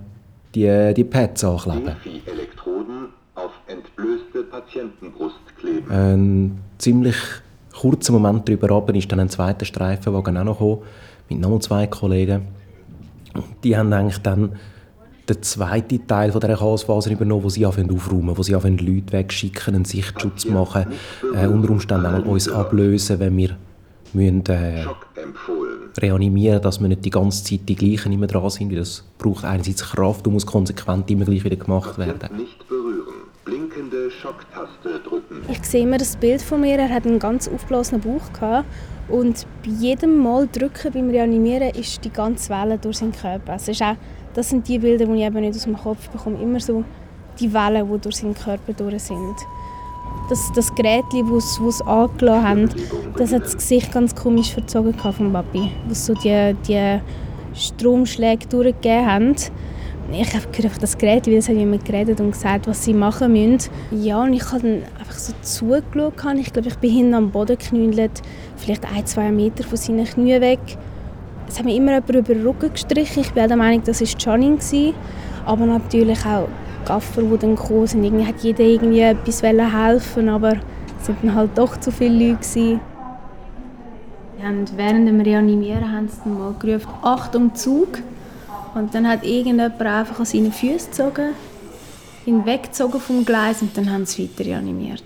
die, 0.56 0.94
die 0.94 1.04
Pads 1.04 1.44
anzukleben. 1.44 1.96
Elektroden 2.26 3.10
auf 3.36 3.52
entblößte 3.68 4.44
Patientenbrust 4.44 5.40
kleben. 5.60 5.92
Ein 5.92 6.60
ziemlich 6.78 7.16
kurzen 7.74 8.14
Moment 8.14 8.48
darüber 8.48 8.70
runter 8.70 8.96
ist 8.96 9.12
dann 9.12 9.20
ein 9.20 9.30
zweiter 9.30 9.66
Streifenwagen 9.66 10.38
auch 10.38 10.44
noch 10.44 10.60
gekommen, 10.60 10.82
mit 11.30 11.40
noch 11.40 11.60
zwei 11.60 11.88
Kollegen. 11.88 12.48
Die 13.64 13.76
haben 13.76 13.92
eigentlich 13.92 14.20
dann 14.20 14.54
den 15.28 15.42
zweiten 15.42 16.06
Teil 16.06 16.32
von 16.32 16.42
dieser 16.42 16.58
Chaosphase 16.58 17.12
übernommen, 17.12 17.44
wo 17.44 17.50
sie 17.50 17.66
anfangen 17.66 17.92
aufräumen, 17.92 18.38
wo 18.38 18.44
sie 18.44 18.56
anfangen 18.56 18.78
Leute 18.78 19.14
wegschicken, 19.14 19.76
einen 19.76 19.86
Sichtschutz 19.86 20.46
machen, 20.46 20.88
äh, 21.36 21.48
unter 21.48 21.70
Umständen 21.70 22.06
auch 22.06 22.26
uns 22.26 22.50
ablösen, 22.50 23.20
wenn 23.20 23.38
wir 23.38 23.58
müssen, 24.14 24.46
äh, 24.48 24.86
reanimieren, 25.98 26.62
dass 26.62 26.80
wir 26.80 26.88
nicht 26.88 27.06
die 27.06 27.10
ganze 27.10 27.44
Zeit 27.44 27.68
die 27.68 27.76
gleichen 27.76 28.12
immer 28.12 28.28
dran 28.28 28.50
sind. 28.50 28.76
Das 28.76 29.04
braucht 29.18 29.46
einerseits 29.46 29.84
Kraft 29.84 30.26
und 30.28 30.34
muss 30.34 30.46
konsequent 30.46 31.10
immer 31.12 31.26
gleich 31.26 31.44
wieder 31.44 31.56
gemacht 31.56 31.98
werden. 31.98 32.38
Nicht 32.38 32.68
berühren. 32.68 33.14
Blinkende 33.46 34.10
Schocktaste 34.10 35.00
drücken. 35.08 35.42
Ich 35.50 35.64
sehe 35.66 35.84
immer 35.84 35.98
das 35.98 36.16
Bild 36.16 36.42
von 36.42 36.62
mir. 36.62 36.78
Er 36.78 36.90
hat 36.90 37.06
einen 37.06 37.20
ganz 37.20 37.48
aufgeblasenen 37.48 38.02
Bauch 38.02 38.32
gehabt. 38.34 38.66
Und 39.10 39.46
bei 39.64 39.72
jedem 39.72 40.18
Mal 40.20 40.48
drücken 40.48 40.94
beim 40.94 41.10
Reanimieren 41.10 41.72
ist 41.72 42.04
die 42.06 42.10
ganze 42.10 42.50
Welle 42.50 42.78
durch 42.78 42.98
seinen 42.98 43.12
Körper. 43.12 43.54
Also 43.54 43.72
auch, 43.84 43.96
das 44.34 44.50
sind 44.50 44.68
die 44.68 44.80
Bilder, 44.80 45.06
die 45.06 45.14
ich 45.14 45.26
eben 45.26 45.42
nicht 45.42 45.56
aus 45.56 45.64
dem 45.64 45.78
Kopf 45.78 46.08
bekomme. 46.10 46.42
Immer 46.42 46.60
so 46.62 46.86
die 47.40 47.54
Wellen, 47.54 47.92
die 47.92 48.00
durch 48.00 48.16
seinen 48.16 48.34
Körper 48.34 48.72
durch 48.74 49.04
sind. 49.04 49.36
Das, 50.30 50.52
das 50.56 50.74
Gerät, 50.74 51.04
das 51.12 51.56
sie 51.56 51.86
angelassen 51.86 52.48
haben, 52.48 52.70
das 53.18 53.34
hat 53.34 53.44
das 53.44 53.56
Gesicht 53.56 53.92
ganz 53.92 54.16
komisch 54.16 54.52
verzogen 54.54 54.94
vom 54.94 55.34
Papi. 55.34 55.70
Was 55.88 56.06
so 56.06 56.14
die, 56.14 56.56
die 56.68 57.00
Stromschläge 57.54 58.48
durchgegeben 58.48 59.06
haben 59.06 59.36
ich 60.12 60.36
habe 60.36 60.48
gehört, 60.52 60.82
das 60.82 60.98
Gerät, 60.98 61.28
weil 61.28 61.36
es 61.36 61.50
hat 61.50 61.56
jemand 61.56 61.86
geredet 61.86 62.20
und 62.20 62.32
gesagt, 62.32 62.68
was 62.68 62.84
sie 62.84 62.94
machen 62.94 63.32
müssen. 63.32 63.70
Ja, 63.92 64.22
und 64.22 64.34
ich 64.34 64.44
habe 64.52 64.62
dann 64.62 64.84
einfach 65.00 65.18
so 65.18 65.34
zugeschaut. 65.42 66.14
Ich 66.38 66.54
glaube, 66.54 66.68
ich 66.68 66.76
bin 66.78 66.92
hinten 66.92 67.14
am 67.14 67.32
Boden 67.32 67.58
geknüllt, 67.58 68.22
vielleicht 68.58 68.86
ein, 68.86 69.06
zwei 69.06 69.32
Meter 69.32 69.64
von 69.64 69.78
seinen 69.78 70.06
Knien 70.06 70.42
weg. 70.42 70.60
Es 71.48 71.58
hat 71.58 71.66
mir 71.66 71.76
immer 71.76 71.94
jemand 71.94 72.10
über 72.10 72.34
den 72.34 72.46
Rücken 72.46 72.72
gestrichen. 72.72 73.22
Ich 73.22 73.32
bin 73.32 73.48
der 73.48 73.58
Meinung, 73.58 73.82
das 73.86 74.02
war 74.02 74.08
Janine. 74.20 74.94
Aber 75.46 75.66
natürlich 75.66 76.26
auch 76.26 76.48
Gaffer, 76.86 77.22
die 77.22 77.38
dann 77.38 77.56
gekommen 77.56 77.88
sind. 77.88 78.04
Irgendwie 78.04 78.26
hat 78.26 78.42
jeder 78.42 78.64
irgendwie 78.64 79.02
etwas 79.02 79.42
helfen 79.44 80.30
aber 80.30 80.54
es 81.02 81.10
waren 81.10 81.36
halt 81.36 81.58
doch 81.58 81.78
zu 81.80 81.92
viele 81.92 82.30
Leute. 82.30 82.40
Gewesen. 82.40 82.80
während 84.76 85.08
dem 85.08 85.20
Reanimieren 85.20 85.92
haben 85.92 86.08
sie 86.08 86.18
dann 86.24 86.40
mal 86.40 86.56
gerufen, 86.60 86.90
«Achtung, 87.02 87.54
Zug!» 87.56 88.00
Und 88.74 88.96
dann 88.96 89.08
hat 89.08 89.24
irgendjemand 89.24 89.80
einfach 89.82 90.20
an 90.20 90.26
seinen 90.26 90.52
Füßen 90.52 90.92
gezogen, 90.92 91.34
ihn 92.26 92.46
weggezogen 92.46 93.00
vom 93.00 93.26
Gleis 93.26 93.62
und 93.62 93.78
dann 93.78 93.92
haben 93.92 94.06
sie 94.06 94.24
weiter 94.24 94.50
reanimiert. 94.50 95.04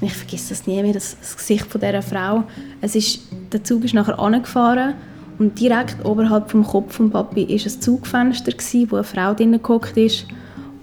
Und 0.00 0.06
ich 0.06 0.14
vergesse 0.14 0.50
das 0.50 0.66
nie 0.66 0.82
mehr, 0.82 0.92
das, 0.92 1.16
das 1.18 1.36
Gesicht 1.36 1.66
von 1.66 1.80
dieser 1.80 2.02
Frau. 2.02 2.44
Es 2.80 2.94
ist, 2.94 3.20
der 3.52 3.62
Zug 3.62 3.84
ist 3.84 3.94
nachher 3.94 4.18
angefahren 4.18 4.94
und 5.38 5.58
direkt 5.58 6.04
oberhalb 6.04 6.50
vom 6.50 6.64
Kopf 6.64 6.96
von 6.96 7.10
Papi 7.10 7.48
war 7.48 7.54
ein 7.54 7.80
Zugfenster, 7.80 8.52
gewesen, 8.52 8.90
wo 8.90 8.96
eine 8.96 9.04
Frau 9.04 9.34
drinnen 9.34 9.62
gehockt 9.62 9.96
ist. 9.96 10.26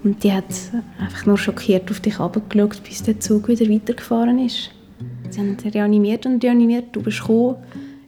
Und 0.04 0.22
die 0.22 0.32
hat 0.32 0.44
einfach 1.00 1.26
nur 1.26 1.38
schockiert 1.38 1.90
auf 1.90 2.00
dich 2.00 2.18
herabgeschaut, 2.18 2.82
bis 2.84 3.02
der 3.02 3.20
Zug 3.20 3.48
wieder 3.48 3.68
weitergefahren 3.68 4.38
ist. 4.38 4.70
Sie 5.30 5.40
haben 5.40 5.56
reanimiert 5.62 6.24
und 6.26 6.42
reanimiert, 6.42 6.86
du 6.92 7.02
bist 7.02 7.20
gekommen, 7.20 7.56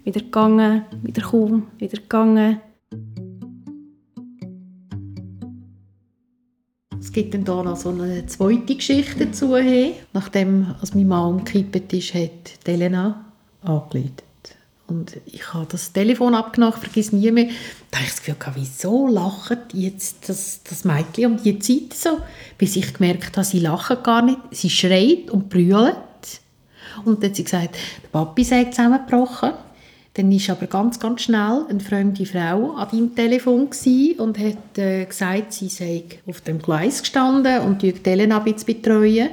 Wieder 0.03 0.21
gegangen, 0.21 0.85
wieder 1.03 1.21
gekommen, 1.23 1.67
wieder 1.79 1.99
gegangen. 1.99 2.61
Es 6.99 7.13
gibt 7.13 7.35
dann 7.35 7.45
da 7.45 7.63
noch 7.63 7.77
so 7.77 7.91
eine 7.91 8.25
zweite 8.27 8.77
Geschichte 8.77 9.27
dazu. 9.27 9.57
Nachdem 10.13 10.75
als 10.81 10.95
mein 10.95 11.09
Mann 11.09 11.35
umgekippt 11.35 11.93
ist, 11.93 12.15
hat 12.15 12.67
Elena 12.67 13.27
angerufen. 13.63 14.30
Und 14.91 15.19
ich 15.25 15.55
habe 15.55 15.67
das 15.71 15.93
Telefon 15.93 16.35
abgenommen, 16.35 16.75
vergiss 16.79 17.13
nie 17.13 17.31
mehr. 17.31 17.49
Da 17.93 17.99
habe 17.99 18.09
ich 18.09 18.15
das 18.15 18.23
Gefühl, 18.23 18.53
wieso 18.57 19.07
lacht 19.07 19.73
jetzt 19.73 20.29
das, 20.29 20.61
das 20.69 20.85
Mädchen 20.85 21.33
um 21.33 21.43
die 21.43 21.61
Zeit 21.61 21.95
so? 21.95 22.19
Bis 22.59 22.75
ich 22.75 22.93
gemerkt 22.93 23.37
habe, 23.37 23.47
sie 23.47 23.61
lacht 23.61 24.03
gar 24.03 24.23
nicht. 24.23 24.39
Sie 24.51 24.69
schreit 24.69 25.31
und 25.31 25.49
brüllt. 25.49 25.95
Und 27.05 27.23
dann 27.23 27.31
hat 27.31 27.37
sie 27.37 27.45
gesagt, 27.45 27.77
der 28.03 28.09
Papi 28.09 28.43
sei 28.43 28.65
zusammengebrochen. 28.65 29.53
Dann 30.15 30.33
war 30.33 30.57
aber 30.57 30.67
ganz, 30.67 30.99
ganz 30.99 31.23
schnell 31.23 31.67
eine 31.69 31.79
fremde 31.79 32.27
Frau 32.27 32.73
an 32.73 32.89
deinem 32.91 33.15
Telefon 33.15 33.69
und 34.19 34.39
hat 34.39 34.77
äh, 34.79 35.05
gesagt, 35.05 35.53
sie 35.53 35.69
sei 35.69 36.03
auf 36.27 36.41
dem 36.41 36.61
Gleis 36.61 37.01
gestanden 37.03 37.61
und 37.61 37.81
die 37.83 37.95
Elena 38.03 38.39
ein 38.39 38.45
bisschen 38.45 38.67
betreuen. 38.67 39.31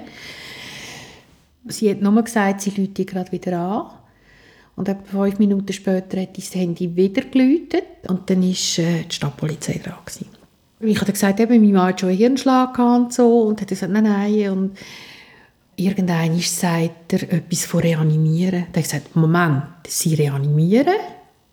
Sie 1.66 1.90
hat 1.90 2.02
nur 2.02 2.22
gesagt, 2.22 2.62
sie 2.62 2.70
läutet 2.78 3.08
gerade 3.08 3.32
wieder 3.32 3.58
an. 3.58 3.97
Und 4.78 4.88
etwa 4.88 5.24
fünf 5.24 5.40
Minuten 5.40 5.74
später 5.74 6.22
hat 6.22 6.38
das 6.38 6.54
Handy 6.54 6.96
wieder 6.96 7.24
geläutet 7.24 7.84
und 8.08 8.30
dann 8.30 8.44
war 8.44 8.86
äh, 8.86 9.04
die 9.04 9.16
Stadtpolizei 9.16 9.82
dran. 9.84 9.98
Gewesen. 10.06 10.28
Ich 10.80 11.02
habe 11.02 11.12
gesagt, 11.12 11.40
eben, 11.40 11.60
mein 11.60 11.72
Mann 11.72 11.88
hat 11.88 12.00
schon 12.00 12.10
einen 12.10 12.18
Hirnschlag 12.20 12.78
und 12.78 13.12
so 13.12 13.42
und 13.42 13.60
hat 13.60 13.68
gesagt, 13.68 13.92
nein, 13.92 14.04
nein. 14.04 14.50
Und 14.52 14.78
irgendwann 15.78 16.40
sagt 16.40 17.12
er 17.14 17.24
etwas 17.34 17.66
von 17.66 17.80
reanimieren. 17.80 18.68
Dann 18.72 18.74
habe 18.74 18.80
ich 18.80 18.84
gesagt, 18.84 19.16
Moment, 19.16 19.64
sie 19.88 20.14
reanimieren? 20.14 20.94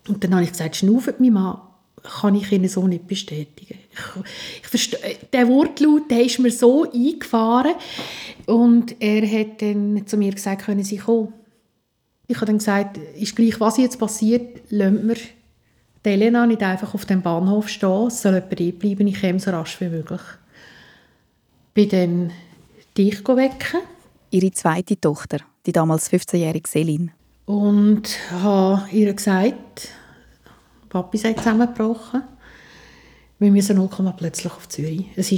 Und 0.07 0.23
dann 0.23 0.35
habe 0.35 0.43
ich 0.43 0.51
gesagt, 0.51 0.75
schnaufen 0.75 1.15
mein 1.17 1.33
Mann, 1.33 1.57
kann 2.03 2.35
ich 2.35 2.51
Ihnen 2.51 2.69
so 2.69 2.87
nicht 2.87 3.07
bestätigen. 3.07 3.79
Ich, 3.91 4.61
ich 4.61 4.67
verstehe, 4.67 4.99
der 5.33 5.47
Wortlaut 5.47 6.11
der 6.11 6.25
ist 6.25 6.37
mir 6.37 6.51
so 6.51 6.83
eingefahren 6.91 7.73
und 8.45 8.95
er 9.01 9.27
hat 9.27 9.63
dann 9.63 10.05
zu 10.05 10.15
mir 10.17 10.31
gesagt, 10.31 10.65
können 10.65 10.83
Sie 10.83 10.97
kommen? 10.97 11.33
Ich 12.27 12.35
habe 12.37 12.47
dann 12.47 12.57
gesagt, 12.57 12.97
ist 12.97 13.35
gleich, 13.35 13.59
was 13.59 13.77
jetzt 13.77 13.99
passiert, 13.99 14.61
lassen 14.69 15.07
wir 15.07 15.15
die 16.05 16.09
Elena 16.09 16.45
nicht 16.45 16.61
einfach 16.63 16.93
auf 16.93 17.05
dem 17.05 17.21
Bahnhof 17.21 17.67
stehen, 17.69 18.07
es 18.07 18.21
soll 18.21 18.33
jemand 18.33 18.79
bleiben, 18.79 19.07
ich 19.07 19.21
komme 19.21 19.39
so 19.39 19.51
rasch 19.51 19.79
wie 19.81 19.89
möglich. 19.89 20.21
Ich 21.67 21.73
bin 21.73 21.89
dann 21.89 22.31
dich 22.97 23.27
wecken. 23.27 23.81
Ihre 24.31 24.51
zweite 24.51 24.99
Tochter, 24.99 25.39
die 25.65 25.71
damals 25.71 26.11
15-jährige 26.11 26.67
Selin. 26.67 27.11
Und 27.45 28.17
habe 28.31 28.89
ihr 28.91 29.13
gesagt, 29.13 29.89
Papi 30.89 31.17
sei 31.17 31.33
zusammengebrochen. 31.33 32.23
Wir 33.37 33.51
müssen 33.51 33.77
noch 33.77 34.17
plötzlich 34.17 34.51
auf 34.51 34.69
Zürich. 34.69 35.07
Es 35.15 35.31
war 35.31 35.37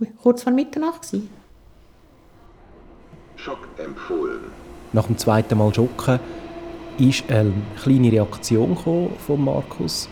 hier 0.00 0.12
kurz 0.20 0.42
vor 0.42 0.52
Mitternacht. 0.52 1.08
Schock 3.36 3.68
empfohlen. 3.78 4.57
Nach 4.92 5.06
dem 5.06 5.18
zweiten 5.18 5.58
Mal 5.58 5.72
Schocken 5.74 6.18
ist 6.98 7.30
eine 7.30 7.52
kleine 7.82 8.10
Reaktion 8.10 8.76
von 8.76 9.44
Markus 9.44 10.08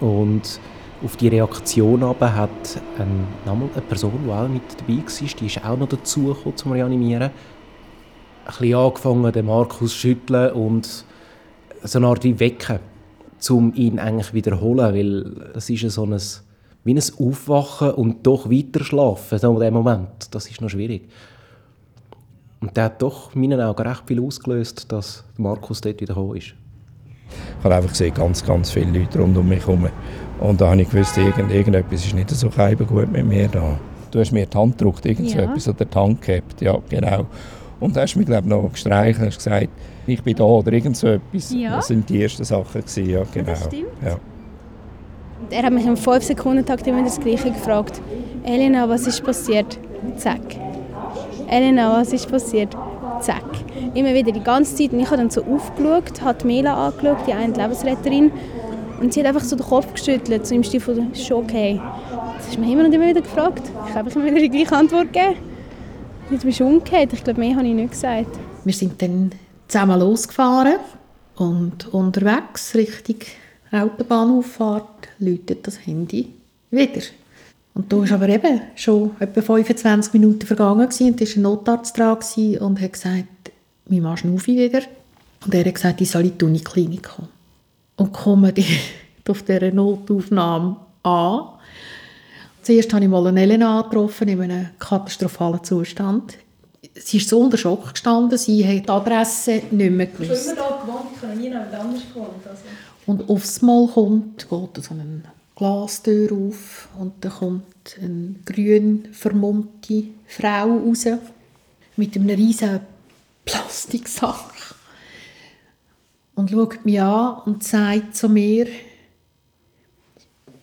und 0.00 0.60
auf 1.04 1.16
die 1.16 1.28
Reaktion 1.28 2.02
aber 2.02 2.34
hat 2.34 2.50
eine, 2.98 3.26
eine 3.50 3.82
Person, 3.88 4.12
die 4.24 4.30
auch 4.30 4.48
mit 4.48 4.62
dabei 4.78 4.98
war, 4.98 5.28
die 5.40 5.46
ist 5.46 5.64
auch 5.64 5.76
noch 5.76 5.88
dazu 5.88 6.24
gekommen, 6.24 6.56
zum 6.56 6.72
Reanimieren. 6.72 7.30
Ein 7.30 7.32
bisschen 8.46 8.74
angefangen, 8.74 9.32
den 9.32 9.46
Markus 9.46 9.92
zu 9.92 9.98
schütteln 9.98 10.52
und 10.52 11.04
so 11.82 11.98
eine 11.98 12.06
Art 12.06 12.22
wie 12.24 12.38
wecken, 12.38 12.80
um 13.48 13.72
ihn 13.74 13.98
eigentlich 13.98 14.34
wiederholen, 14.34 14.94
weil 14.94 15.52
das 15.54 15.70
ist 15.70 15.90
so 15.90 16.04
ein, 16.04 16.20
wie 16.84 16.94
ein 16.94 17.02
Aufwachen 17.18 17.92
und 17.92 18.26
doch 18.26 18.50
weiter 18.50 18.84
schlafen, 18.84 19.38
so 19.38 19.54
in 19.54 19.60
dem 19.60 19.74
Moment. 19.74 20.28
Das 20.30 20.48
ist 20.48 20.60
noch 20.60 20.70
schwierig. 20.70 21.08
Und 22.60 22.76
der 22.76 22.84
hat 22.84 23.00
doch 23.02 23.34
in 23.34 23.40
meinen 23.40 23.60
Augen 23.60 23.82
recht 23.82 24.02
viel 24.06 24.22
ausgelöst, 24.22 24.90
dass 24.92 25.24
Markus 25.36 25.80
dort 25.80 26.00
wieder 26.00 26.14
gekommen 26.14 26.36
ist. 26.36 26.54
Ich 27.58 27.64
habe 27.64 27.74
einfach 27.74 27.90
gesehen, 27.90 28.12
ganz, 28.12 28.44
ganz 28.44 28.70
viele 28.70 28.98
Leute 28.98 29.18
rund 29.18 29.36
um 29.36 29.48
mich 29.48 29.66
herum. 29.66 29.88
Und 30.40 30.60
da 30.60 30.70
habe 30.70 30.82
ich 30.82 30.90
gewusst, 30.90 31.16
irgend, 31.16 31.50
irgendetwas 31.52 32.04
ist 32.04 32.14
nicht 32.14 32.30
so 32.30 32.48
gut 32.48 33.12
mit 33.12 33.26
mir 33.26 33.48
da. 33.48 33.78
Du 34.10 34.18
hast 34.18 34.32
mir 34.32 34.46
die 34.46 34.58
Hand 34.58 34.78
gedrückt, 34.78 35.06
irgend 35.06 35.32
ja. 35.32 35.42
etwas, 35.42 35.68
oder 35.68 35.84
die 35.84 35.98
Hand 35.98 36.22
gehabt. 36.22 36.60
Ja, 36.60 36.78
genau. 36.88 37.26
Und 37.78 37.96
du 37.96 38.00
hast 38.00 38.16
mich, 38.16 38.26
glaube 38.26 38.42
ich, 38.42 38.50
noch 38.50 38.72
gestreichelt 38.72 39.28
und 39.28 39.36
gesagt, 39.36 39.68
ich 40.06 40.22
bin 40.22 40.36
da 40.36 40.44
oder 40.44 40.72
irgend 40.72 40.96
so 40.96 41.06
etwas. 41.06 41.52
Ja. 41.52 41.76
Das 41.76 41.86
sind 41.88 42.08
die 42.08 42.22
ersten 42.22 42.44
Sachen. 42.44 42.80
Gewesen. 42.80 43.08
Ja, 43.08 43.22
genau. 43.32 43.50
Das 43.50 43.64
stimmt. 43.64 43.86
Ja. 44.04 44.16
Er 45.50 45.62
hat 45.62 45.72
mich 45.72 45.86
im 45.86 45.94
5-Sekunden-Takt 45.94 46.86
immer 46.86 47.02
das 47.04 47.18
Gleiche 47.18 47.50
gefragt. 47.50 48.00
Elena, 48.44 48.88
was 48.88 49.06
ist 49.06 49.24
passiert? 49.24 49.78
Zack. 50.16 50.69
Elena, 51.48 52.00
was 52.00 52.12
ist 52.12 52.30
passiert? 52.30 52.76
Zack. 53.20 53.44
Immer 53.94 54.14
wieder 54.14 54.32
die 54.32 54.42
ganze 54.42 54.74
Zeit. 54.74 54.92
Und 54.92 55.00
ich 55.00 55.06
habe 55.06 55.18
dann 55.18 55.30
so 55.30 55.42
aufgeschaut, 55.44 56.20
habe 56.22 56.46
Mela 56.46 56.88
angeschaut, 56.88 57.18
die 57.26 57.32
eine 57.32 57.52
Lebensretterin. 57.52 58.32
Und 59.00 59.12
sie 59.12 59.20
hat 59.20 59.28
einfach 59.28 59.44
so 59.44 59.56
den 59.56 59.66
Kopf 59.66 59.92
geschüttelt, 59.92 60.46
so 60.46 60.54
im 60.54 60.62
Stil 60.62 60.80
von 60.80 61.12
«Ist 61.12 61.30
okay?» 61.32 61.80
Das 62.36 62.48
ist 62.48 62.58
mir 62.58 62.72
immer 62.72 62.84
und 62.84 62.92
immer 62.92 63.06
wieder 63.06 63.20
gefragt. 63.20 63.62
Ich 63.88 63.94
habe 63.94 64.10
immer 64.10 64.24
wieder 64.26 64.40
die 64.40 64.48
gleiche 64.48 64.76
Antwort 64.76 65.12
gegeben. 65.12 65.36
Jetzt 66.30 66.44
bist 66.44 66.60
du 66.60 66.66
umgekehrt. 66.66 67.12
Ich 67.12 67.24
glaube, 67.24 67.40
mehr 67.40 67.56
habe 67.56 67.66
ich 67.66 67.74
nicht 67.74 67.90
gesagt. 67.90 68.38
Wir 68.64 68.72
sind 68.72 69.00
dann 69.00 69.32
zusammen 69.68 70.00
losgefahren 70.00 70.76
und 71.36 71.92
unterwegs 71.92 72.74
Richtung 72.74 73.16
Autobahnauffahrt 73.72 75.08
läutet 75.18 75.66
das 75.66 75.86
Handy 75.86 76.32
wieder. 76.70 77.02
Und 77.80 77.90
da 77.90 77.96
war 77.96 78.12
aber 78.12 78.28
eben 78.28 78.60
schon 78.76 79.12
etwa 79.20 79.40
25 79.40 80.12
Minuten 80.12 80.46
vergangen 80.46 80.86
und 80.86 81.00
da 81.00 81.00
war 81.00 81.36
ein 81.36 81.42
Notarzt 81.42 81.96
dran 81.96 82.18
und 82.60 82.78
hat 82.78 82.92
gesagt, 82.92 83.52
mein 83.88 84.02
Mann 84.02 84.18
schnaufe 84.18 84.48
wieder. 84.48 84.82
Und 85.46 85.54
er 85.54 85.64
hat 85.64 85.74
gesagt, 85.74 86.02
ich 86.02 86.10
soll 86.10 86.26
in 86.26 86.36
die 86.36 86.44
Uniklinik 86.44 87.04
kommen. 87.04 87.30
Und 87.96 88.12
komme 88.12 88.52
auf 89.30 89.42
dieser 89.44 89.72
Notaufnahme 89.72 90.76
an. 91.04 91.44
Zuerst 92.60 92.92
habe 92.92 93.04
ich 93.04 93.10
mal 93.10 93.26
eine 93.26 93.40
Elena 93.40 93.80
getroffen 93.80 94.28
in 94.28 94.42
einem 94.42 94.66
katastrophalen 94.78 95.64
Zustand. 95.64 96.36
Sie 96.96 97.16
ist 97.16 97.30
so 97.30 97.40
unter 97.40 97.56
Schock 97.56 97.92
gestanden, 97.92 98.36
sie 98.36 98.62
hat 98.62 98.84
die 98.84 98.90
Adresse 98.90 99.62
nicht 99.70 99.90
mehr 99.90 100.04
gewusst. 100.04 100.52
Ich 100.52 100.58
habe 100.58 100.60
immer 100.60 100.68
hier 100.68 100.84
gewohnt, 100.84 101.06
ich 101.16 101.22
habe 101.22 101.34
nie 101.34 101.48
noch 101.48 101.60
anders 101.60 102.02
gewohnt. 102.12 102.46
Also. 102.46 102.62
Und 103.06 103.30
aufs 103.30 103.62
Mal 103.62 103.88
kommt, 103.88 104.46
geht 104.50 104.84
so 104.84 104.92
eine 104.92 105.22
Glastür 105.60 106.32
auf 106.32 106.88
und 106.98 107.22
dann 107.22 107.32
kommt 107.32 107.98
eine 108.00 108.34
grün 108.46 109.08
vermummte 109.12 110.04
Frau 110.26 110.78
raus 110.78 111.04
mit 111.96 112.16
einem 112.16 112.30
riesigen 112.30 112.80
Plastiksack 113.44 114.54
und 116.34 116.50
schaut 116.50 116.82
mich 116.86 116.98
an 116.98 117.42
und 117.44 117.62
sagt 117.62 118.16
zu 118.16 118.30
mir, 118.30 118.68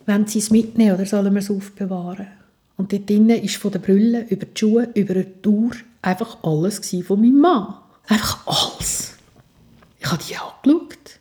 wenn 0.08 0.26
sie 0.26 0.40
es 0.40 0.50
mitnehmen 0.50 0.96
oder 0.96 1.06
sollen 1.06 1.32
wir 1.32 1.42
es 1.42 1.52
aufbewahren? 1.52 2.30
Und 2.76 2.92
dort 2.92 3.08
drinnen 3.08 3.40
war 3.40 3.50
von 3.50 3.72
den 3.72 3.82
Brüllen 3.84 4.28
über 4.30 4.48
die 4.48 4.60
Schuhe, 4.60 4.90
über 4.96 5.14
die 5.14 5.48
Uhr 5.48 5.74
einfach 6.02 6.44
alles 6.44 6.82
von 7.06 7.22
meinem 7.22 7.40
Mann. 7.40 7.76
Einfach 8.08 8.48
alles. 8.48 9.14
Ich 10.00 10.12
habe 10.12 10.24
die 10.28 10.36
angeschaut 10.36 11.20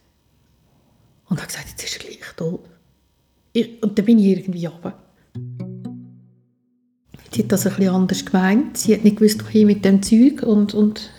und 1.29 1.37
habe 1.37 1.47
gesagt, 1.47 1.69
jetzt 1.69 1.85
ist 1.85 1.97
er 1.97 2.09
gleich 2.09 2.33
tot. 2.39 2.61
Und 3.57 3.99
dann 3.99 4.05
bin 4.05 4.19
ich 4.19 4.27
irgendwie 4.27 4.67
runter. 4.67 4.95
Sie 7.33 7.43
hat 7.43 7.53
das 7.53 7.65
bisschen 7.65 7.89
anders 7.89 8.25
gemeint. 8.25 8.79
Sie 8.79 8.95
hat 8.95 9.05
nicht 9.05 9.19
gewusst, 9.19 9.45
wohin 9.45 9.67
mit 9.67 9.85
dem 9.85 10.03
Zeug, 10.03 10.43
und, 10.43 10.75
und, 10.75 11.11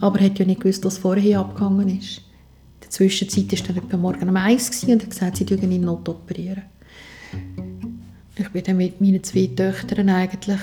aber 0.00 0.20
hat 0.20 0.38
ja 0.38 0.44
nicht 0.44 0.60
gewusst, 0.60 0.84
was 0.84 0.98
vorher 0.98 1.40
abgegangen 1.40 1.98
ist. 1.98 2.18
In 2.18 2.80
der 2.82 2.90
Zwischenzeit 2.90 3.50
war 3.50 3.74
dann 3.74 3.84
etwa 3.84 3.96
morgen 3.96 4.28
um 4.28 4.36
eins 4.36 4.84
und 4.84 5.02
hat 5.02 5.10
gesagt, 5.10 5.36
sie 5.38 5.48
würden 5.50 5.72
ihn 5.72 5.82
not 5.82 6.08
operieren. 6.08 6.62
Ich 8.36 8.48
bin 8.48 8.64
dann 8.64 8.76
mit 8.76 9.00
meinen 9.00 9.22
zwei 9.24 9.46
Töchtern 9.46 10.08
eigentlich 10.08 10.60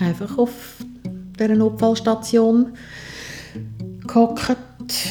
einfach 0.00 0.36
auf 0.38 0.76
dieser 1.38 1.54
Notfallstation 1.54 2.72
gehockt 4.06 4.56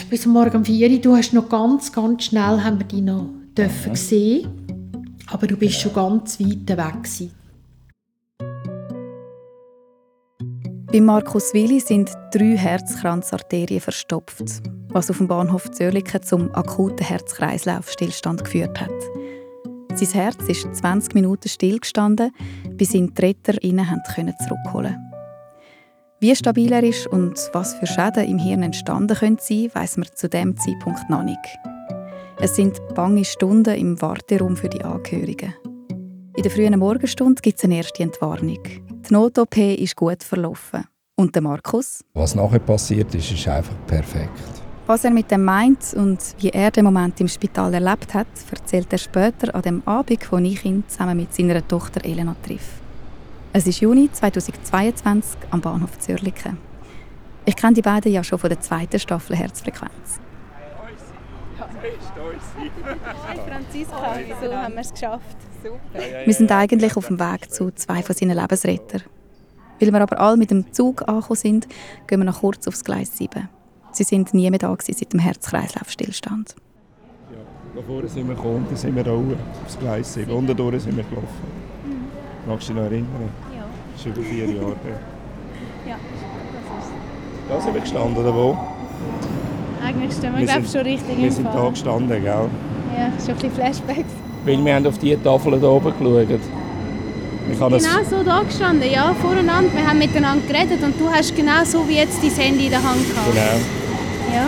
bis 0.10 0.26
morgen 0.26 0.58
um 0.58 0.66
4 0.66 0.90
Uhr. 0.90 1.00
Du 1.00 1.16
hast 1.16 1.34
noch 1.34 1.50
ganz, 1.50 1.92
ganz 1.92 2.26
schnell 2.26 2.64
haben 2.64 2.80
wir 2.80 2.86
die 2.86 3.02
noch 3.02 3.30
dürfen 3.58 3.96
sehen, 3.96 4.50
aber 5.28 5.48
du 5.48 5.58
bist 5.58 5.80
schon 5.80 5.94
ganz 5.94 6.40
weit 6.40 6.68
weg 6.68 7.04
gewesen. 7.04 7.32
Bei 10.92 11.02
Markus 11.02 11.54
Willi 11.54 11.82
sind 11.82 12.10
drei 12.32 12.56
Herzkranzarterien 12.56 13.82
verstopft, 13.82 14.62
was 14.90 15.10
auf 15.10 15.18
dem 15.18 15.28
Bahnhof 15.28 15.70
Zürich 15.72 16.06
zum 16.22 16.54
akuten 16.56 17.06
Herz-Kreislauf-Stillstand 17.06 18.46
geführt 18.46 18.80
hat. 18.80 18.92
Sein 19.96 20.10
Herz 20.10 20.48
ist 20.48 20.74
20 20.74 21.14
Minuten 21.14 21.50
stillgestanden, 21.50 22.32
bis 22.72 22.94
ihn 22.94 23.14
die 23.14 23.22
Retter 23.22 23.54
zurückholen 23.62 24.36
konnten. 24.72 25.12
Wie 26.22 26.36
stabil 26.36 26.72
er 26.72 26.84
ist 26.84 27.08
und 27.08 27.38
was 27.52 27.76
für 27.76 27.88
Schäden 27.88 28.26
im 28.26 28.38
Hirn 28.38 28.64
entstanden 28.64 29.18
können 29.18 29.38
sein, 29.40 29.70
weiß 29.74 29.98
man 29.98 30.08
zu 30.16 30.30
dem 30.30 30.56
Zeitpunkt 30.58 31.10
noch 31.10 31.24
nicht. 31.24 31.75
Es 32.38 32.58
sind 32.58 32.82
bange 32.94 33.24
Stunden 33.24 33.76
im 33.76 34.02
Warteraum 34.02 34.58
für 34.58 34.68
die 34.68 34.84
Angehörigen. 34.84 35.54
In 36.36 36.44
der 36.44 36.52
frühen 36.52 36.78
Morgenstunde 36.78 37.42
gibt 37.42 37.58
es 37.58 37.64
eine 37.64 37.78
erste 37.78 38.04
Entwarnung. 38.04 38.60
Die 38.62 39.14
Not-OP 39.14 39.58
ist 39.58 39.96
gut 39.96 40.22
verlaufen. 40.22 40.84
Und 41.16 41.34
der 41.34 41.42
Markus? 41.42 42.04
Was 42.14 42.36
nachher 42.36 42.60
passiert 42.60 43.16
ist, 43.16 43.32
ist 43.32 43.48
einfach 43.48 43.76
perfekt. 43.88 44.32
Was 44.86 45.06
er 45.06 45.12
mit 45.12 45.32
dem 45.32 45.46
meint 45.46 45.94
und 45.96 46.20
wie 46.40 46.50
er 46.50 46.72
den 46.72 46.84
Moment 46.84 47.22
im 47.22 47.30
Spital 47.30 47.74
erlebt 47.74 48.14
hat, 48.14 48.28
erzählt 48.52 48.92
er 48.92 48.98
später 48.98 49.56
an 49.56 49.62
dem 49.62 49.82
Abend, 49.88 50.30
wo 50.30 50.38
ich 50.38 50.66
ihn 50.66 50.84
zusammen 50.88 51.16
mit 51.16 51.34
seiner 51.34 51.66
Tochter 51.66 52.04
Elena 52.04 52.36
treffe. 52.46 52.82
Es 53.54 53.66
ist 53.66 53.80
Juni 53.80 54.10
2022 54.12 55.40
am 55.52 55.62
Bahnhof 55.62 55.98
Zürlichen. 56.00 56.58
Ich 57.46 57.56
kenne 57.56 57.76
die 57.76 57.82
beiden 57.82 58.12
ja 58.12 58.26
schon 58.26 58.40
von 58.40 58.50
der 58.50 58.60
zweiten 58.60 59.00
Staffel 59.00 59.38
Herzfrequenz. 59.38 60.20
Hi 61.86 63.38
Franziska, 63.48 64.16
so 64.42 64.54
haben 64.56 64.74
wir 64.74 64.82
es 64.82 64.92
geschafft. 64.92 65.38
Super. 65.62 66.26
Wir 66.26 66.34
sind 66.34 66.52
eigentlich 66.52 66.98
auf 66.98 67.08
dem 67.08 67.20
Weg 67.20 67.52
zu 67.52 67.70
zwei 67.72 68.02
von 68.02 68.16
seinen 68.16 68.36
Lebensrettern. 68.36 69.04
Weil 69.80 69.92
wir 69.92 70.02
aber 70.02 70.20
alle 70.20 70.38
mit 70.38 70.50
dem 70.50 70.72
Zug 70.74 71.08
angekommen 71.08 71.38
sind, 71.38 71.68
gehen 72.08 72.20
wir 72.20 72.26
noch 72.26 72.40
kurz 72.40 72.68
aufs 72.68 72.84
Gleis 72.84 73.16
7. 73.18 73.50
Sie 73.92 74.04
sind 74.04 74.34
nie 74.34 74.50
mehr 74.50 74.60
da 74.60 74.76
seit 74.80 75.14
dem 75.14 75.20
Herz-Kreislauf-Stillstand. 75.20 76.56
Ja, 77.32 77.38
da 77.76 77.82
vorne 77.86 78.08
sind 78.08 78.28
wir 78.28 78.36
gekommen, 78.36 78.66
dann 78.68 78.78
sind 78.78 78.96
wir 78.96 79.06
auch 79.08 79.24
aufs 79.64 79.78
Gleis 79.78 80.14
7. 80.14 80.32
Unten 80.32 80.58
durch 80.58 80.82
sind 80.82 80.98
wir 80.98 81.04
gelaufen. 81.04 81.28
Mhm. 81.86 82.50
Magst 82.50 82.70
du 82.70 82.74
dich 82.74 82.82
noch 82.82 82.90
erinnern? 82.90 83.30
Ja. 83.56 83.66
Das 83.92 84.02
ist 84.02 84.08
über 84.08 84.22
vier 84.22 84.46
Jahre 84.48 84.76
her. 84.84 85.00
Ja, 85.88 85.98
das 85.98 86.84
ist 86.84 87.50
Da 87.50 87.62
sind 87.62 87.74
wir 87.76 87.82
gestanden, 87.82 88.18
oder 88.18 88.34
wo? 88.34 88.58
Eigentlich 89.86 90.14
stehen 90.14 90.34
wir, 90.36 90.46
glaube 90.46 90.68
schon 90.68 90.82
richtig 90.82 91.18
Wir 91.18 91.32
sind 91.32 91.46
da 91.46 91.70
gestanden, 91.70 92.10
gell? 92.10 92.24
Ja, 92.24 93.12
schon 93.24 93.30
ein 93.30 93.36
bisschen 93.36 93.52
Flashbacks. 93.52 94.14
Weil 94.46 94.66
wir 94.66 94.76
haben 94.76 94.88
auf 94.88 94.98
diese 94.98 95.22
Tafel 95.22 95.60
hier 95.60 95.70
oben 95.70 95.94
geschaut. 95.98 96.40
Ich 97.52 97.60
habe 97.60 97.78
Genau 97.78 98.04
so 98.10 98.24
da 98.24 98.42
gestanden, 98.42 98.90
ja, 98.92 99.14
voreinander. 99.22 99.72
Wir 99.74 99.86
haben 99.86 100.00
miteinander 100.00 100.48
geredet 100.48 100.82
und 100.84 101.00
du 101.00 101.08
hast 101.08 101.36
genau 101.36 101.64
so 101.64 101.88
wie 101.88 101.98
jetzt 101.98 102.24
dein 102.24 102.32
Handy 102.32 102.66
in 102.66 102.72
der 102.72 102.84
Hand 102.84 103.08
gehabt. 103.08 103.32
Genau. 103.32 104.36
Ja. 104.36 104.48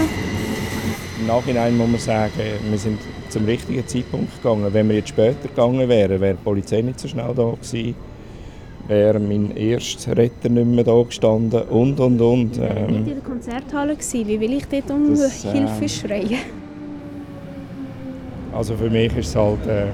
Im 1.20 1.28
Nachhinein 1.28 1.78
muss 1.78 1.90
man 1.90 2.00
sagen, 2.00 2.32
wir 2.70 2.78
sind 2.80 3.00
zum 3.30 3.46
richtigen 3.46 3.88
Zeitpunkt 3.88 4.42
gegangen. 4.42 4.74
Wenn 4.74 4.90
wir 4.90 4.96
jetzt 4.96 5.10
später 5.10 5.48
gegangen 5.48 5.88
wären, 5.88 6.20
wäre 6.20 6.34
die 6.34 6.44
Polizei 6.44 6.82
nicht 6.82 7.00
so 7.00 7.08
schnell 7.08 7.34
da 7.36 7.52
gewesen. 7.52 7.96
Wäre 8.88 9.20
mein 9.20 9.56
erster 9.58 10.16
Retter 10.16 10.48
nicht 10.50 10.66
mehr 10.68 10.84
da 10.84 11.02
gestanden 11.04 11.62
und, 11.64 12.00
und, 12.00 12.22
und. 12.22 12.54
Ich 12.54 12.60
war 12.62 12.68
nicht 12.74 12.90
Ähm, 12.90 12.96
in 12.96 13.06
der 13.06 13.16
Konzerthalle. 13.18 13.94
gewesen. 13.96 14.28
Wie 14.28 14.40
will 14.40 14.54
ich 14.54 14.66
dort 14.68 14.90
um 14.92 15.10
Das, 15.10 15.44
Hilfe 15.44 15.90
schreien? 15.90 16.40
also 18.54 18.76
für 18.76 18.90
mich 18.90 19.16
ist 19.18 19.28
es 19.30 19.36
halt 19.36 19.66
äh, 19.68 19.86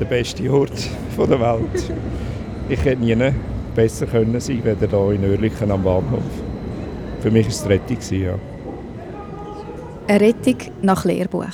der 0.00 0.04
beste 0.06 0.50
Ort 0.52 0.72
von 1.16 1.28
der 1.28 1.38
Welt. 1.40 1.92
Ich 2.68 2.84
hätte 2.84 3.02
nie 3.02 3.16
besser 3.74 4.06
können 4.06 4.40
sein 4.40 4.62
können, 4.62 4.78
hier 4.90 5.10
in 5.12 5.24
Oerlikon 5.30 5.70
am 5.70 5.82
Bahnhof. 5.82 6.22
Für 7.20 7.30
mich 7.30 7.46
war 7.46 7.52
es 7.52 7.62
die 7.62 7.68
Rettung, 7.68 8.20
ja. 8.20 8.38
Eine 10.08 10.20
Rettung 10.20 10.56
nach 10.82 11.04
Lehrbuch. 11.04 11.46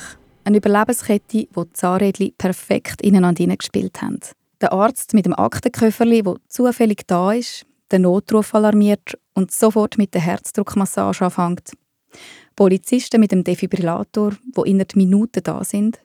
Eine 0.45 0.57
Überlebenskette, 0.57 1.47
wo 1.52 1.64
die 1.64 1.73
Zahnrädchen 1.75 2.33
perfekt 2.38 3.02
ineinander 3.02 3.54
gespielt 3.57 4.00
haben. 4.00 4.18
Der 4.61 4.73
Arzt 4.73 5.15
mit 5.15 5.25
dem 5.25 5.35
Aktenköfferli, 5.35 6.23
der 6.23 6.37
zufällig 6.49 7.07
da 7.07 7.33
ist, 7.33 7.65
den 7.93 8.03
Notruf 8.03 8.55
alarmiert 8.55 9.17
und 9.35 9.53
sofort 9.53 9.99
mit 9.99 10.15
der 10.15 10.21
Herzdruckmassage 10.21 11.25
anfängt. 11.25 11.73
Polizisten 12.57 13.21
mit 13.21 13.31
dem 13.31 13.45
Defibrillator, 13.45 14.33
wo 14.55 14.65
innerhalb 14.65 14.97
Minuten 14.97 15.43
da 15.45 15.62
sind. 15.62 16.00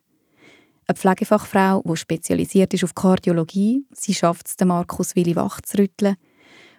Eine 0.85 0.95
Pflegefachfrau, 0.95 1.81
die 1.81 1.97
spezialisiert 1.97 2.73
ist 2.73 2.83
auf 2.83 2.93
Kardiologie, 2.93 3.85
sie 3.91 4.13
schafft 4.13 4.47
es, 4.47 4.55
den 4.55 4.67
Markus 4.67 5.15
Willi 5.15 5.35
wach 5.35 5.61
zu 5.61 5.79
rütteln. 5.79 6.15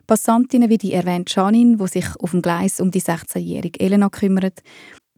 Passantinnen 0.06 0.68
wie 0.68 0.78
die 0.78 0.92
erwähnte 0.92 1.34
Janine, 1.34 1.78
die 1.78 1.88
sich 1.88 2.06
auf 2.20 2.30
dem 2.30 2.42
Gleis 2.42 2.80
um 2.80 2.90
die 2.90 3.00
16-jährige 3.00 3.80
Elena 3.80 4.10
kümmert, 4.10 4.62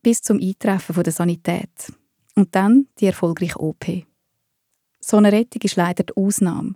bis 0.02 0.22
zum 0.22 0.38
Eintreffen 0.40 1.02
der 1.02 1.12
Sanität. 1.12 1.92
Und 2.36 2.54
dann 2.54 2.86
die 3.00 3.06
erfolgreiche 3.06 3.60
OP. 3.60 3.84
So 5.08 5.18
eine 5.18 5.30
Rettung 5.30 5.62
ist 5.62 5.76
leider 5.76 6.02
die 6.02 6.16
Ausnahme. 6.16 6.74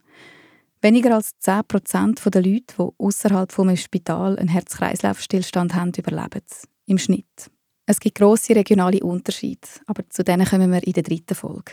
Weniger 0.83 1.17
als 1.17 1.35
10% 1.43 2.31
der 2.31 2.43
Leute, 2.43 2.75
die 2.79 2.89
außerhalb 3.05 3.53
des 3.53 3.83
Spital 3.83 4.39
einen 4.39 4.47
Herz-Kreislauf-Stillstand 4.47 5.75
haben, 5.75 5.91
überleben 5.99 6.41
es. 6.49 6.69
Im 6.87 6.99
Schnitt. 6.99 7.51
Es 7.87 7.99
gibt 7.99 8.19
grosse 8.19 8.55
regionale 8.55 9.01
Unterschiede, 9.01 9.67
aber 9.87 10.09
zu 10.09 10.23
denen 10.23 10.47
kommen 10.47 10.71
wir 10.71 10.87
in 10.87 10.93
der 10.93 11.03
dritten 11.03 11.35
Folge. 11.35 11.73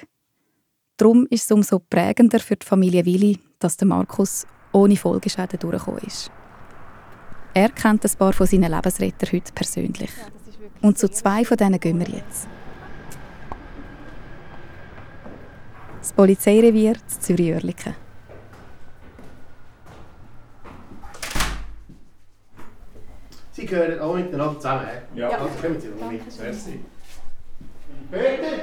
Darum 0.97 1.27
ist 1.29 1.43
es 1.43 1.51
umso 1.51 1.77
prägender 1.77 2.39
für 2.39 2.55
die 2.55 2.65
Familie 2.65 3.05
Willi, 3.05 3.37
dass 3.59 3.77
der 3.77 3.87
Markus 3.87 4.47
ohne 4.73 4.95
Folgeschäden 4.95 5.59
durchgekommen 5.59 6.01
ist. 6.07 6.31
Er 7.53 7.69
kennt 7.69 8.03
ein 8.03 8.17
paar 8.17 8.33
von 8.33 8.47
seinen 8.47 8.71
Lebensrettern 8.71 9.29
heute 9.31 9.53
persönlich. 9.53 10.11
Und 10.81 10.97
zu 10.97 11.07
zwei 11.07 11.45
von 11.45 11.57
denen 11.57 11.79
gehen 11.79 11.99
wir 11.99 12.07
jetzt. 12.07 12.47
Das 16.07 16.13
Polizeirevier 16.13 16.93
zu 17.05 17.19
Zürich-Oerlikon. 17.19 17.93
Sie 23.51 23.65
gehören 23.65 23.99
alle 23.99 24.23
miteinander 24.23 24.55
zusammen. 24.57 24.87
hä? 24.87 25.19
Ja. 25.19 25.27
Also 25.31 25.49
kommen 25.61 25.81
Sie 25.81 25.89
doch 25.89 26.09
mit. 26.09 26.21
Merci. 26.39 26.79
Peter! 28.09 28.57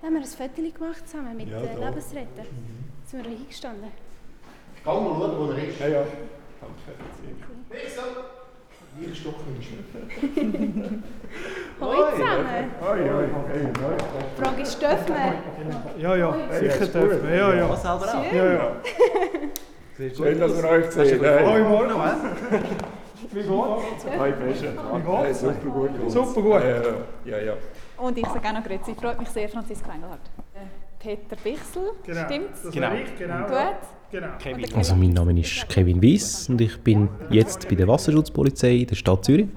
Da 0.00 0.06
haben 0.08 0.14
wir 0.14 0.22
ein 0.22 0.26
Foto 0.26 0.70
gemacht 0.76 1.08
zusammen 1.08 1.36
mit 1.36 1.48
Ja, 1.48 1.60
den. 1.60 1.78
Lebensrettern. 1.78 2.46
Jetzt 2.98 3.10
sind 3.12 3.24
wir 3.24 3.30
da 3.30 3.38
hingestanden. 3.38 3.92
Ich 4.76 4.82
kann 4.82 5.04
mal 5.04 5.10
schauen, 5.20 5.38
wo 5.38 5.52
er 5.52 5.68
ist. 5.68 5.78
Ja, 5.78 5.86
ja. 5.86 6.06
Danke. 6.60 7.90
So! 7.94 8.43
Ich 9.00 9.18
Stock 9.18 9.34
nimmst 9.46 9.70
Hallo 11.80 12.10
zusammen. 12.12 12.46
Oi, 12.80 12.86
oi, 12.86 13.10
oi, 13.10 13.24
oi. 13.24 13.64
Die 14.36 14.42
Frage 14.42 14.62
ist, 14.62 14.80
dürfen 14.80 15.08
wir? 15.08 16.02
Ja, 16.02 16.16
ja, 16.16 16.36
sicher 16.52 16.86
dürfen 16.86 17.28
wir. 17.28 17.36
Ja, 17.36 17.54
ja. 17.54 17.76
selber 17.76 18.14
auch. 18.14 18.32
ja, 18.32 18.52
ja. 18.52 18.76
Schön, 19.96 20.38
dass 20.38 20.62
wir 20.62 20.70
euch 20.70 20.90
sehen. 20.92 21.20
Hoi, 21.20 21.60
morgen. 21.62 21.90
Wie 23.32 23.42
geht's? 23.42 24.18
Hi, 24.18 24.32
Pesche. 24.32 24.72
geht's? 24.72 25.22
Hey, 25.22 25.34
super 25.34 25.70
gut. 25.70 25.90
Super 26.08 26.42
gut. 26.42 26.62
Ja. 27.24 27.38
ja. 27.38 27.54
Und 27.98 28.16
ich 28.16 28.26
sage 28.26 28.48
auch 28.48 28.52
noch 28.52 28.64
Grüezi. 28.64 28.94
Freut 28.94 29.18
mich 29.18 29.28
sehr, 29.28 29.48
Franziska 29.48 29.92
Engelhardt. 29.92 30.30
Peter 31.04 31.36
Bichsel, 31.44 31.82
Genau. 32.06 32.24
stimmt's? 32.24 32.62
Das 32.62 32.72
Genau. 32.72 32.94
ich, 32.94 33.18
genau. 33.18 33.46
Gut. 33.46 33.56
Genau. 34.10 34.28
Also 34.76 34.94
mein 34.94 35.10
Name 35.10 35.38
ist 35.38 35.68
Kevin 35.68 36.00
Weiss 36.02 36.48
und 36.48 36.60
ich 36.60 36.78
bin 36.80 37.08
jetzt 37.30 37.68
bei 37.68 37.74
der 37.74 37.86
Wasserschutzpolizei 37.88 38.76
in 38.76 38.86
der 38.86 38.94
Stadt 38.94 39.24
Zürich 39.24 39.48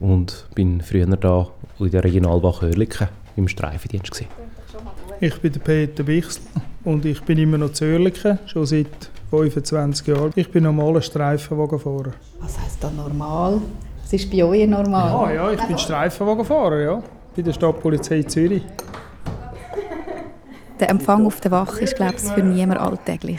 und 0.00 0.46
bin 0.54 0.80
früher 0.80 1.06
da 1.06 1.48
in 1.78 1.90
der 1.90 2.02
Regionalwache 2.02 2.66
Oerlikon 2.66 3.08
im 3.36 3.46
Streifendienst 3.48 4.10
gewesen. 4.10 4.28
Ich 5.20 5.38
bin 5.40 5.52
der 5.52 5.60
Peter 5.60 6.02
Bichsel 6.02 6.42
und 6.84 7.04
ich 7.04 7.22
bin 7.22 7.38
immer 7.38 7.58
noch 7.58 7.72
Zürlichen, 7.72 8.38
schon 8.46 8.66
seit 8.66 8.86
25 9.30 10.06
Jahren. 10.08 10.32
Ich 10.34 10.50
bin 10.50 10.64
normaler 10.64 11.02
Streifenwagenfahrer. 11.02 12.12
Was 12.40 12.58
heisst 12.58 12.82
da 12.82 12.90
normal? 12.90 13.60
Es 14.04 14.12
ist 14.14 14.30
bei 14.30 14.42
euch 14.42 14.66
normal. 14.66 15.28
Ah 15.28 15.32
ja, 15.32 15.52
ich 15.52 15.62
bin 15.62 15.78
Streifenwagenfahrer, 15.78 16.80
ja. 16.80 17.02
Bei 17.36 17.42
der 17.42 17.52
Stadtpolizei 17.52 18.22
Zürich. 18.22 18.62
Der 20.82 20.90
Empfang 20.90 21.26
auf 21.26 21.40
der 21.40 21.52
Wache 21.52 21.84
ist, 21.84 21.94
glaube 21.94 22.16
ich, 22.16 22.22
für 22.22 22.42
niemand 22.42 22.80
alltäglich. 22.80 23.38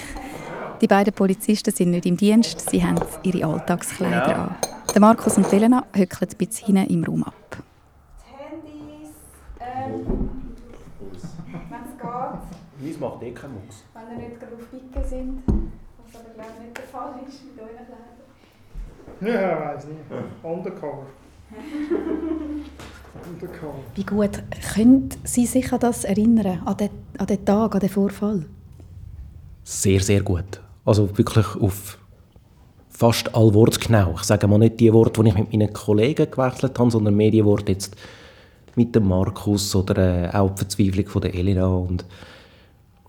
Die 0.80 0.88
beiden 0.88 1.14
Polizisten 1.14 1.72
sind 1.72 1.92
nicht 1.92 2.06
im 2.06 2.16
Dienst, 2.16 2.70
sie 2.70 2.82
haben 2.82 3.02
ihre 3.24 3.46
Alltagskleider 3.46 4.38
an. 4.38 4.56
Der 4.94 5.02
Markus 5.02 5.36
und 5.36 5.52
Elena 5.52 5.86
hückeln 5.94 6.32
ein 6.32 6.38
bisschen 6.38 6.78
hinten 6.78 6.94
im 6.94 7.04
Raum 7.04 7.26
ab. 7.26 7.34
Handys, 8.38 9.10
ähm, 9.60 10.30
wenn 11.70 11.82
es 11.82 11.98
geht, 12.00 12.94
Weiss 12.94 13.00
macht 13.02 13.24
eh 13.24 13.32
keinen 13.32 13.56
Mucks. 13.56 13.84
wenn 13.94 14.22
ihr 14.22 14.30
nicht 14.30 14.40
gerade 14.40 14.54
auf 14.56 14.72
Picken 14.72 15.04
sind, 15.04 15.44
was 15.46 16.22
aber 16.22 16.30
glaube 16.36 16.50
ich 16.56 16.64
nicht 16.64 16.78
der 16.78 16.86
Fall 16.86 17.14
ist 17.28 17.44
mit 17.44 17.60
euren 17.60 17.86
Kleidern. 19.20 19.42
Ja, 19.42 19.76
weiß 19.76 19.84
nicht. 19.88 20.00
Undercover. 20.42 21.08
Undercover. 23.30 23.80
Wie 23.96 24.06
gut 24.06 24.44
können 24.74 25.10
Sie 25.26 25.46
sich 25.46 25.74
an 25.74 25.82
das 25.82 26.06
erinnern, 26.06 26.62
an 26.66 26.78
den, 26.78 27.03
an 27.18 27.28
den 27.28 27.46
Tag, 27.46 27.76
an 27.76 27.80
den 27.80 27.90
Vorfall? 27.90 28.46
Sehr, 29.64 30.02
sehr 30.02 30.22
gut. 30.22 30.62
Also 30.86 31.18
wirklich 31.18 31.48
auf 31.56 31.98
fast 32.90 33.34
alle 33.36 33.54
Worte 33.54 33.80
genau. 33.80 34.16
Ich 34.16 34.24
sage 34.24 34.48
mal 34.48 34.58
nicht 34.58 34.80
die 34.80 34.94
Worte, 34.94 35.24
die 35.24 35.30
ich 35.30 35.36
mit 35.36 35.52
meinen 35.52 35.74
Kollegen 35.74 36.30
gewechselt 36.30 36.78
habe, 36.78 36.92
sondern 36.92 37.16
mehr 37.16 37.32
die 37.32 37.44
Worte 37.44 37.72
jetzt 37.72 37.96
mit 38.76 38.96
dem 38.96 39.08
Markus 39.08 39.76
oder 39.76 39.98
äh, 39.98 40.30
auch 40.36 40.52
die 40.52 40.60
Verzweiflung 40.60 41.08
von 41.08 41.22
der 41.22 41.34
Elena. 41.34 41.66
Und 41.66 42.06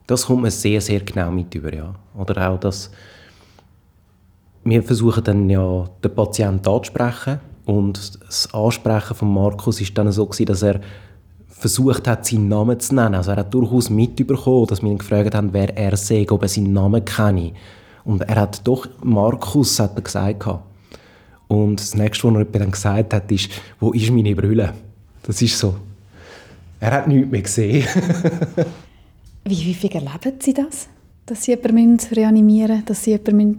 Das 0.06 0.26
kommt 0.26 0.42
mir 0.42 0.50
sehr, 0.50 0.80
sehr 0.80 1.00
genau 1.00 1.30
mit 1.30 1.54
über, 1.54 1.72
ja. 1.74 1.94
Oder 2.16 2.50
auch, 2.50 2.60
dass 2.60 2.90
wir 4.64 4.82
versuchen 4.82 5.24
dann 5.24 5.50
ja 5.50 5.88
den 6.02 6.14
Patienten 6.14 6.68
anzusprechen 6.68 7.40
und 7.66 8.18
das 8.26 8.52
Ansprechen 8.52 9.14
von 9.14 9.32
Markus 9.32 9.80
ist 9.80 9.96
dann 9.96 10.10
so 10.10 10.26
gewesen, 10.26 10.46
dass 10.46 10.62
er 10.62 10.80
versucht 11.56 12.06
hat, 12.06 12.26
seinen 12.26 12.48
Namen 12.48 12.78
zu 12.80 12.94
nennen. 12.94 13.14
Also 13.14 13.30
er 13.30 13.38
hat 13.38 13.54
durchaus 13.54 13.88
mitbekommen, 13.88 14.66
dass 14.66 14.82
wir 14.82 14.90
ihn 14.90 14.98
gefragt 14.98 15.34
haben, 15.34 15.52
wer 15.52 15.76
er 15.76 15.96
sei, 15.96 16.26
ob 16.28 16.42
er 16.42 16.48
seinen 16.48 16.72
Namen 16.72 17.04
kenne. 17.04 17.52
Und 18.04 18.22
er 18.22 18.36
hat 18.36 18.66
doch 18.66 18.86
Markus 19.02 19.78
hat 19.80 19.96
er 19.96 20.02
gesagt. 20.02 20.46
Und 21.48 21.80
das 21.80 21.94
nächste, 21.94 22.32
was 22.32 22.38
er 22.38 22.44
dann 22.44 22.70
gesagt 22.70 23.14
hat, 23.14 23.30
ist, 23.30 23.50
wo 23.80 23.92
ist 23.92 24.10
meine 24.10 24.34
Brille? 24.34 24.72
Das 25.22 25.40
ist 25.40 25.58
so. 25.58 25.76
Er 26.80 26.90
hat 26.92 27.08
nichts 27.08 27.30
mehr 27.30 27.42
gesehen. 27.42 27.86
Wie 29.44 29.70
häufig 29.70 29.94
erleben 29.94 30.38
Sie 30.40 30.54
das? 30.54 30.88
Dass 31.26 31.44
Sie 31.44 31.52
jemanden 31.52 31.98
reanimieren 32.12 32.76
müssen, 32.76 32.86
dass 32.86 33.04
Sie 33.04 33.12
jemanden 33.12 33.56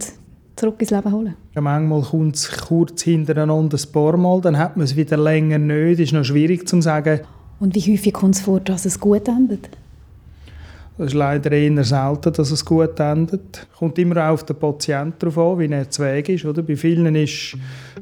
zurück 0.54 0.76
ins 0.80 0.90
Leben 0.90 1.12
holen 1.12 1.34
ja, 1.54 1.60
Manchmal 1.60 2.02
kommt 2.02 2.36
es 2.36 2.50
kurz 2.50 3.02
hintereinander 3.02 3.78
ein 3.78 3.92
paar 3.92 4.16
Mal, 4.16 4.40
dann 4.40 4.58
hat 4.58 4.76
man 4.76 4.84
es 4.84 4.96
wieder 4.96 5.16
länger 5.16 5.58
nicht. 5.58 6.00
Das 6.00 6.06
ist 6.06 6.12
noch 6.12 6.24
schwierig 6.24 6.68
zu 6.68 6.80
sagen. 6.80 7.20
Und 7.58 7.74
wie 7.74 7.92
häufig 7.92 8.12
kommt 8.12 8.34
es 8.34 8.42
vor, 8.42 8.60
dass 8.60 8.84
es 8.84 9.00
gut 9.00 9.28
endet? 9.28 9.68
Es 10.98 11.08
ist 11.08 11.14
leider 11.14 11.52
eher 11.52 11.84
selten, 11.84 12.32
dass 12.32 12.50
es 12.50 12.64
gut 12.64 12.98
endet. 12.98 13.66
Es 13.70 13.78
kommt 13.78 13.98
immer 13.98 14.28
auch 14.28 14.34
auf 14.34 14.44
den 14.44 14.56
Patienten 14.56 15.18
darauf 15.18 15.38
an, 15.38 15.58
wie 15.58 15.70
er 15.70 15.90
zu 15.90 16.02
Weg 16.02 16.30
ist. 16.30 16.46
Oder? 16.46 16.62
Bei, 16.62 16.74
vielen 16.74 17.14
ist, 17.14 17.56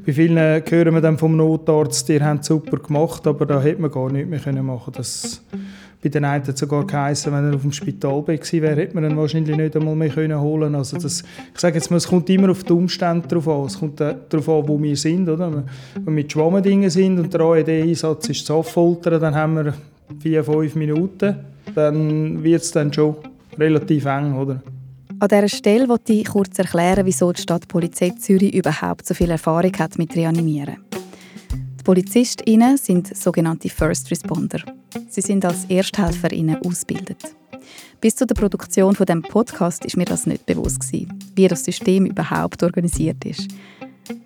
bei 0.05 0.13
vielen 0.13 0.37
hören 0.37 0.93
wir 0.93 1.01
dann 1.01 1.17
vom 1.17 1.35
Notarzt, 1.35 2.09
haben 2.09 2.39
es 2.39 2.47
super 2.47 2.77
gemacht, 2.77 3.27
aber 3.27 3.45
da 3.45 3.61
hätte 3.61 3.81
man 3.81 3.91
gar 3.91 4.09
nichts 4.09 4.45
mehr 4.45 4.63
machen 4.63 4.93
können. 4.93 4.95
Das, 4.95 5.41
bei 6.05 6.09
den 6.09 6.23
einen 6.23 6.43
hat 6.43 6.53
es 6.53 6.59
sogar 6.59 6.85
geheißen, 6.85 7.33
wenn 7.33 7.49
er 7.49 7.55
auf 7.55 7.61
dem 7.63 7.71
Spitalbett 7.71 8.41
gewesen 8.41 8.61
wäre, 8.61 8.75
hätte 8.75 8.93
man 8.93 9.09
ihn 9.09 9.17
wahrscheinlich 9.17 9.57
nicht 9.57 9.75
einmal 9.75 9.95
mehr 9.95 10.09
können 10.09 10.39
holen 10.39 10.75
also 10.75 10.97
das, 10.97 11.23
Ich 11.53 11.59
sage 11.59 11.75
jetzt 11.75 11.89
mal, 11.89 11.97
es 11.97 12.07
kommt 12.07 12.29
immer 12.29 12.51
auf 12.51 12.63
die 12.63 12.73
Umstände 12.73 13.27
drauf 13.27 13.47
an. 13.47 13.65
Es 13.65 13.79
kommt 13.79 13.99
darauf 13.99 14.49
an, 14.49 14.67
wo 14.67 14.81
wir 14.81 14.95
sind. 14.95 15.27
Oder? 15.27 15.51
Wenn 15.51 16.05
wir 16.05 16.11
mit 16.11 16.31
Schwammendingen 16.31 16.91
sind 16.91 17.17
und 17.17 17.33
der 17.33 17.41
AED-Einsatz 17.41 18.29
ist 18.29 18.45
zu 18.45 18.61
Foltern, 18.61 19.19
dann 19.19 19.33
haben 19.33 19.55
wir 19.55 19.73
vier, 20.19 20.43
fünf 20.43 20.75
Minuten 20.75 21.35
dann 21.73 22.43
wird 22.43 22.61
es 22.61 22.71
dann 22.71 22.93
schon 22.93 23.15
relativ 23.57 24.05
eng, 24.05 24.35
oder? 24.35 24.61
An 25.19 25.27
dieser 25.27 25.49
Stelle 25.49 25.89
wollte 25.89 26.13
ich 26.13 26.27
kurz 26.27 26.59
erklären, 26.59 27.05
wieso 27.05 27.31
die 27.31 27.41
Stadtpolizei 27.41 28.11
Zürich 28.11 28.53
überhaupt 28.53 29.07
so 29.07 29.13
viel 29.13 29.31
Erfahrung 29.31 29.71
hat 29.79 29.97
mit 29.97 30.15
Reanimieren. 30.15 30.77
Die 31.79 31.83
PolizistInnen 31.83 32.77
sind 32.77 33.15
sogenannte 33.15 33.69
First 33.69 34.11
Responder. 34.11 34.59
Sie 35.09 35.21
sind 35.21 35.45
als 35.45 35.65
ErsthelferInnen 35.65 36.57
ausgebildet. 36.65 37.35
Bis 38.01 38.15
zu 38.15 38.25
der 38.25 38.35
Produktion 38.35 38.95
von 38.95 39.05
dem 39.05 39.21
Podcast 39.21 39.85
ist 39.85 39.97
mir 39.97 40.05
das 40.05 40.25
nicht 40.25 40.45
bewusst 40.45 40.81
gewesen, 40.81 41.19
wie 41.35 41.47
das 41.47 41.65
System 41.65 42.05
überhaupt 42.05 42.61
organisiert 42.63 43.25
ist. 43.25 43.47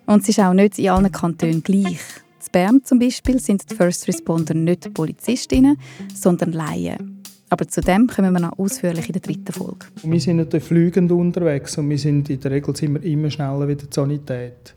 Und 0.06 0.22
es 0.22 0.28
ist 0.28 0.40
auch 0.40 0.52
nicht 0.52 0.78
in 0.78 0.90
allen 0.90 1.10
Kantonen 1.10 1.62
gleich. 1.62 1.98
In 2.40 2.52
Bern 2.52 2.84
zum 2.84 2.98
Beispiel 2.98 3.40
sind 3.40 3.70
die 3.70 3.74
First 3.74 4.08
Responder 4.08 4.54
nicht 4.54 4.92
PolizistInnen, 4.92 5.78
sondern 6.14 6.52
Laien. 6.52 7.22
Aber 7.48 7.66
zu 7.66 7.80
dem 7.80 8.06
kommen 8.06 8.32
wir 8.32 8.40
noch 8.40 8.58
ausführlich 8.58 9.06
in 9.06 9.12
der 9.12 9.22
dritten 9.22 9.52
Folge. 9.52 9.86
Wir 10.02 10.20
sind 10.20 10.36
natürlich 10.36 10.64
fliegend 10.64 11.10
unterwegs 11.10 11.76
und 11.78 11.90
wir 11.90 11.98
sind 11.98 12.30
in 12.30 12.40
der 12.40 12.50
Regel 12.52 12.76
sind 12.76 12.94
wir 12.94 13.02
immer 13.02 13.30
schneller 13.30 13.66
wie 13.66 13.74
die 13.74 13.86
Sanität. 13.90 14.74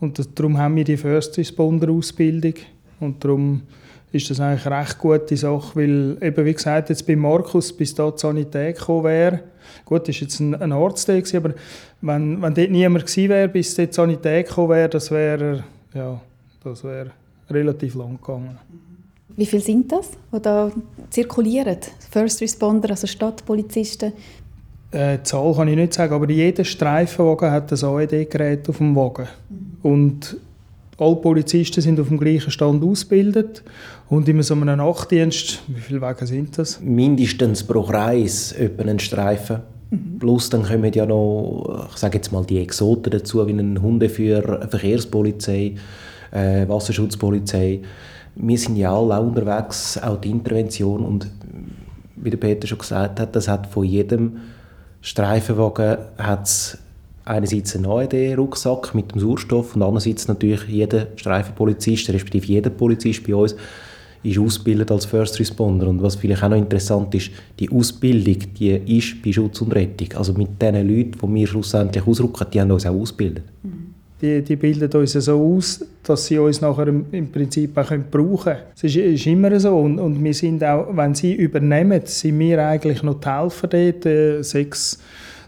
Und 0.00 0.20
darum 0.38 0.58
haben 0.58 0.76
wir 0.76 0.84
die 0.84 0.96
First 0.96 1.38
Responder 1.38 1.90
Ausbildung 1.90 2.54
und 3.00 3.22
darum 3.22 3.62
ist 4.12 4.30
das 4.30 4.40
eigentlich 4.40 4.66
eine 4.66 4.80
recht 4.80 4.98
gute 4.98 5.36
Sache, 5.36 5.76
weil 5.76 6.16
eben 6.22 6.44
wie 6.44 6.54
gesagt, 6.54 6.88
jetzt 6.88 7.06
bei 7.06 7.16
Markus, 7.16 7.72
bis 7.72 7.94
da 7.94 8.10
die 8.10 8.18
Sanität 8.18 8.78
gekommen 8.78 9.04
wäre, 9.04 9.40
gut, 9.84 10.08
ist 10.08 10.20
jetzt 10.20 10.40
ein, 10.40 10.54
ein 10.54 10.70
gewesen, 10.70 11.36
aber 11.36 11.54
wenn, 12.00 12.40
wenn 12.40 12.54
dort 12.54 12.70
niemand 12.70 13.06
gewesen 13.06 13.28
wäre, 13.28 13.48
bis 13.48 13.74
dort 13.74 13.90
die 13.90 13.94
Sanität 13.94 14.48
gekommen 14.48 14.70
wäre, 14.70 14.88
das 14.88 15.10
wäre, 15.10 15.64
ja, 15.94 16.20
das 16.64 16.84
wäre 16.84 17.10
relativ 17.50 17.94
lang 17.94 18.18
gegangen. 18.18 18.58
Wie 19.36 19.46
viele 19.46 19.62
sind 19.62 19.92
das, 19.92 20.10
die 20.32 20.42
da 20.42 20.70
zirkulieren? 21.10 21.78
First 22.10 22.40
Responder, 22.40 22.90
also 22.90 23.06
Stadtpolizisten? 23.06 24.12
Äh, 24.90 25.18
die 25.18 25.22
Zahl 25.22 25.54
kann 25.54 25.68
ich 25.68 25.76
nicht 25.76 25.94
sagen, 25.94 26.14
aber 26.14 26.28
jeder 26.30 26.64
Streifenwagen 26.64 27.50
hat 27.50 27.70
ein 27.70 27.84
AED-Gerät 27.84 28.68
auf 28.68 28.78
dem 28.78 28.96
Wagen. 28.96 29.28
Mhm. 29.48 29.76
Und 29.82 30.36
alle 30.98 31.16
Polizisten 31.16 31.80
sind 31.80 32.00
auf 32.00 32.08
dem 32.08 32.18
gleichen 32.18 32.50
Stand 32.50 32.82
ausgebildet. 32.82 33.62
Und 34.08 34.28
in 34.28 34.42
so 34.42 34.54
einem 34.54 34.76
Nachtdienst, 34.76 35.62
wie 35.68 35.80
viele 35.80 36.00
Wagen 36.00 36.26
sind 36.26 36.58
das? 36.58 36.80
Mindestens 36.80 37.62
pro 37.62 37.82
Kreis 37.82 38.52
etwa 38.52 38.82
einen 38.82 38.98
Streifen. 38.98 39.60
Mhm. 39.90 40.18
Plus 40.18 40.50
dann 40.50 40.64
kommen 40.64 40.92
ja 40.92 41.06
noch, 41.06 41.88
ich 41.90 41.96
sage 41.96 42.18
jetzt 42.18 42.32
mal, 42.32 42.44
die 42.44 42.58
Exoten 42.58 43.10
dazu, 43.10 43.46
wie 43.46 43.52
ein 43.52 43.80
Hundeführer, 43.80 44.60
eine 44.60 44.68
Verkehrspolizei, 44.68 45.76
äh, 46.32 46.68
Wasserschutzpolizei 46.68 47.80
wir 48.38 48.58
sind 48.58 48.76
ja 48.76 48.96
alle 48.96 49.18
auch 49.18 49.22
unterwegs, 49.22 49.98
auch 49.98 50.20
die 50.20 50.30
Intervention 50.30 51.04
und 51.04 51.28
wie 52.16 52.30
der 52.30 52.38
Peter 52.38 52.66
schon 52.66 52.78
gesagt 52.78 53.20
hat, 53.20 53.34
das 53.34 53.48
hat 53.48 53.66
von 53.66 53.84
jedem 53.84 54.38
Streifenwagen 55.00 55.98
hat's 56.16 56.78
einerseits 57.28 57.76
einen 57.76 57.86
AED-Rucksack 57.86 58.94
mit 58.94 59.12
dem 59.12 59.20
Sauerstoff 59.20 59.76
und 59.76 59.82
andererseits 59.82 60.28
natürlich 60.28 60.64
jeder 60.68 61.08
Streifenpolizist, 61.16 62.10
respektive 62.10 62.46
jeder 62.46 62.70
Polizist 62.70 63.26
bei 63.26 63.34
uns, 63.34 63.54
ist 64.22 64.38
ausgebildet 64.38 64.90
als 64.90 65.04
First 65.04 65.38
Responder. 65.38 65.86
Und 65.86 66.02
was 66.02 66.16
vielleicht 66.16 66.42
auch 66.42 66.48
noch 66.48 66.56
interessant 66.56 67.14
ist, 67.14 67.30
die 67.58 67.70
Ausbildung, 67.70 68.38
die 68.58 68.98
ist 68.98 69.22
bei 69.22 69.32
Schutz 69.32 69.60
und 69.60 69.74
Rettung. 69.74 70.08
Also 70.16 70.32
mit 70.32 70.60
den 70.60 70.74
Leuten, 70.74 71.12
die 71.22 71.34
wir 71.34 71.46
schlussendlich 71.46 72.06
ausrücken, 72.06 72.46
die 72.52 72.60
haben 72.60 72.70
uns 72.70 72.86
auch 72.86 72.94
ausgebildet. 72.94 73.44
Mhm 73.62 73.88
die, 74.20 74.42
die 74.42 74.56
bilden 74.56 74.90
uns 75.00 75.12
so 75.12 75.54
aus, 75.56 75.84
dass 76.02 76.26
sie 76.26 76.38
uns 76.38 76.60
nachher 76.60 76.88
im, 76.88 77.30
Prinzip 77.30 77.76
auch 77.78 77.92
brauchen 78.10 78.44
können. 78.44 78.58
Es 78.74 78.84
ist, 78.84 78.96
ist, 78.96 79.26
immer 79.26 79.58
so. 79.60 79.76
Und, 79.78 79.98
und, 79.98 80.22
wir 80.22 80.34
sind 80.34 80.62
auch, 80.64 80.88
wenn 80.96 81.14
sie 81.14 81.34
übernehmen, 81.34 82.00
sind 82.04 82.38
wir 82.38 82.66
eigentlich 82.66 83.02
noch 83.02 83.20
die 83.20 83.28
Helfer 83.28 83.68
dort, 83.68 84.06
äh, 84.06 84.42
sechs, 84.42 84.98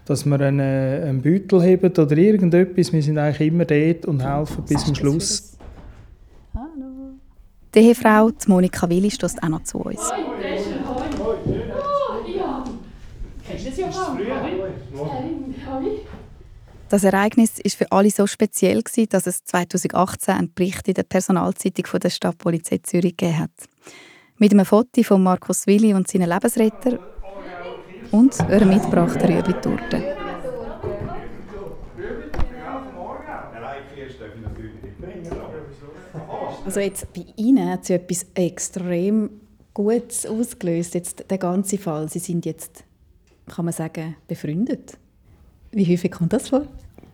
dass 0.05 0.25
wir 0.25 0.39
einen, 0.39 0.59
einen 0.59 1.21
Beutel 1.21 1.61
haben 1.61 1.91
oder 1.91 2.17
irgendetwas. 2.17 2.91
Wir 2.91 3.03
sind 3.03 3.17
eigentlich 3.17 3.47
immer 3.47 3.65
dort 3.65 4.05
und 4.05 4.21
helfen 4.21 4.63
bis 4.65 4.85
zum 4.85 4.95
Schluss. 4.95 5.57
Hallo. 6.53 7.15
Die 7.73 7.79
Ehefrau, 7.79 8.31
die 8.31 8.49
Monika 8.49 8.89
Willi, 8.89 9.11
stößt 9.11 9.41
auch 9.43 9.49
noch 9.49 9.63
zu 9.63 9.79
uns. 9.79 9.99
Oh, 9.99 10.31
ja. 12.27 12.63
Kennst 13.47 13.65
du 13.65 13.81
das 13.81 13.95
schon? 13.95 14.19
Das 16.89 17.05
Ereignis 17.05 17.57
ist 17.59 17.77
für 17.77 17.89
alle 17.89 18.09
so 18.09 18.27
speziell 18.27 18.83
dass 19.09 19.25
es 19.25 19.45
2018 19.45 20.33
einen 20.33 20.53
Bericht 20.53 20.89
in 20.89 20.93
der 20.93 21.03
Personalzeitung 21.03 21.85
von 21.85 22.01
der 22.01 22.09
Stadtpolizei 22.09 22.79
Zürich 22.83 23.15
gegeben 23.15 23.39
hat. 23.39 23.51
Mit 24.37 24.51
einem 24.51 24.65
Foto 24.65 25.01
von 25.03 25.23
Markus 25.23 25.67
Willi 25.67 25.93
und 25.93 26.09
seinen 26.09 26.27
Lebensretter 26.27 26.99
und 28.11 28.39
einer 28.41 28.65
mitgebrachten 28.65 29.21
Rüebli-Torte. 29.21 30.03
Also 36.65 36.79
jetzt 36.79 37.11
bei 37.13 37.25
Ihnen 37.37 37.69
hat 37.69 37.85
sie 37.85 37.93
etwas 37.93 38.25
extrem 38.35 39.29
Gutes 39.73 40.25
ausgelöst, 40.25 40.93
jetzt 40.93 41.25
der 41.29 41.37
ganze 41.37 41.77
Fall. 41.77 42.09
Sie 42.09 42.19
sind 42.19 42.45
jetzt, 42.45 42.83
kann 43.47 43.65
man 43.65 43.73
sagen, 43.73 44.15
befreundet. 44.27 44.97
Wie 45.71 45.91
häufig 45.91 46.11
kommt 46.11 46.33
das 46.33 46.49
vor? 46.49 46.67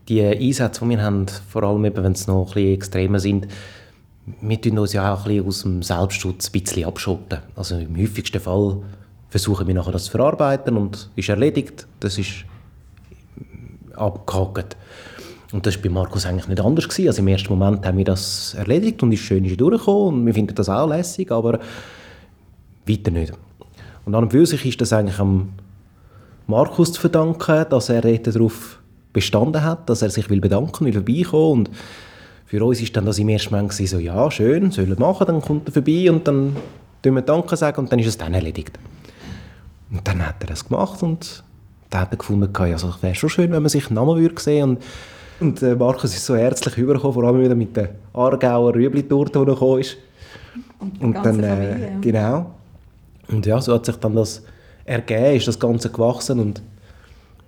Die 0.09 0.21
Einsätze, 0.21 0.81
die 0.83 0.89
wir 0.89 1.01
haben, 1.01 1.27
vor 1.27 1.63
allem 1.63 1.85
eben, 1.85 2.03
wenn 2.03 2.13
es 2.13 2.27
noch 2.27 2.47
ein 2.47 2.53
bisschen 2.53 2.73
extremer 2.73 3.19
sind, 3.19 3.47
wir 4.41 4.59
tun 4.59 4.79
uns 4.79 4.93
ja 4.93 5.13
auch 5.13 5.25
ein 5.25 5.31
bisschen 5.31 5.47
aus 5.47 5.61
dem 5.61 5.83
Selbstschutz 5.83 6.49
ein 6.49 6.61
bisschen 6.61 6.85
abschotten. 6.85 7.39
Also 7.55 7.77
im 7.77 7.95
häufigsten 7.97 8.41
Fall 8.41 8.81
versuchen 9.37 9.67
wir 9.67 9.75
nachher 9.75 9.91
das 9.91 10.05
zu 10.05 10.11
verarbeiten 10.11 10.75
und 10.77 11.09
ist 11.15 11.29
erledigt. 11.29 11.87
Das 11.99 12.17
ist 12.17 12.45
abgehakt. 13.95 14.75
Und 15.53 15.65
das 15.65 15.75
war 15.75 15.83
bei 15.83 15.89
Markus 15.89 16.25
eigentlich 16.25 16.47
nicht 16.47 16.59
anders. 16.59 16.89
Gewesen. 16.89 17.07
Also 17.07 17.21
Im 17.21 17.27
ersten 17.27 17.49
Moment 17.53 17.85
haben 17.85 17.97
wir 17.97 18.05
das 18.05 18.55
erledigt 18.55 19.01
und 19.03 19.11
ist 19.11 19.21
schön 19.21 19.45
ist 19.45 19.61
durchgekommen 19.61 20.19
und 20.19 20.25
wir 20.25 20.33
finden 20.33 20.55
das 20.55 20.69
auch 20.69 20.89
lässig, 20.89 21.31
aber 21.31 21.59
weiter 22.87 23.11
nicht. 23.11 23.33
Und 24.05 24.15
an 24.15 24.23
und 24.23 24.31
für 24.31 24.45
sich 24.45 24.65
ist 24.65 24.81
das 24.81 24.91
eigentlich 24.91 25.19
am 25.19 25.49
Markus 26.47 26.93
zu 26.93 27.01
verdanken, 27.01 27.65
dass 27.69 27.89
er 27.89 28.01
darauf 28.01 28.79
bestanden 29.13 29.63
hat, 29.63 29.89
dass 29.89 30.01
er 30.01 30.09
sich 30.09 30.29
will 30.29 30.41
bedanken 30.41 30.85
will, 30.85 30.93
vorbeikommen 30.93 31.51
und 31.51 31.69
für 32.45 32.63
uns 32.63 32.81
ist 32.81 32.95
dann 32.95 33.05
das 33.05 33.19
im 33.19 33.27
ersten 33.29 33.53
Moment 33.53 33.73
so, 33.73 33.99
ja, 33.99 34.31
schön, 34.31 34.71
soll 34.71 34.89
er 34.89 34.99
machen, 34.99 35.27
dann 35.27 35.41
kommt 35.41 35.67
er 35.67 35.73
vorbei 35.73 36.09
und 36.09 36.25
dann 36.27 36.55
tun 37.01 37.15
wir 37.15 37.21
Danke 37.21 37.57
sagen 37.57 37.79
und 37.79 37.91
dann 37.91 37.99
ist 37.99 38.07
es 38.07 38.17
dann 38.17 38.33
erledigt. 38.33 38.79
Und 39.91 40.07
dann 40.07 40.25
hat 40.25 40.35
er 40.41 40.47
das 40.47 40.67
gemacht 40.67 41.01
und 41.03 41.43
dann 41.89 42.01
hat 42.01 42.11
er 42.11 42.17
gefunden, 42.17 42.53
also 42.55 42.89
es 42.89 43.03
wäre 43.03 43.15
schon 43.15 43.29
schön, 43.29 43.51
wenn 43.51 43.61
man 43.61 43.69
sich 43.69 43.89
Namen 43.89 44.17
würde 44.17 44.41
sehen 44.41 44.69
und 44.69 44.83
und 45.39 45.61
äh, 45.61 45.75
Markus 45.75 46.15
ist 46.15 46.25
so 46.25 46.35
herzlich 46.35 46.77
übergekommen, 46.77 47.13
vor 47.13 47.23
allem 47.23 47.41
wieder 47.41 47.55
mit 47.55 47.75
der 47.75 47.89
Aargauer 48.13 48.73
Rüebli-Torte, 48.73 49.33
die 49.33 49.37
er 49.37 49.45
gekommen 49.45 49.81
ist. 49.81 49.97
Und, 50.79 51.01
und 51.01 51.13
dann, 51.13 51.43
äh, 51.43 51.91
genau. 52.01 52.55
Und 53.27 53.45
ja, 53.45 53.61
so 53.61 53.73
hat 53.73 53.85
sich 53.85 53.95
dann 53.97 54.15
das 54.15 54.41
ergeben 54.85 55.35
ist 55.35 55.47
das 55.47 55.59
Ganze 55.59 55.91
gewachsen 55.91 56.39
und 56.39 56.61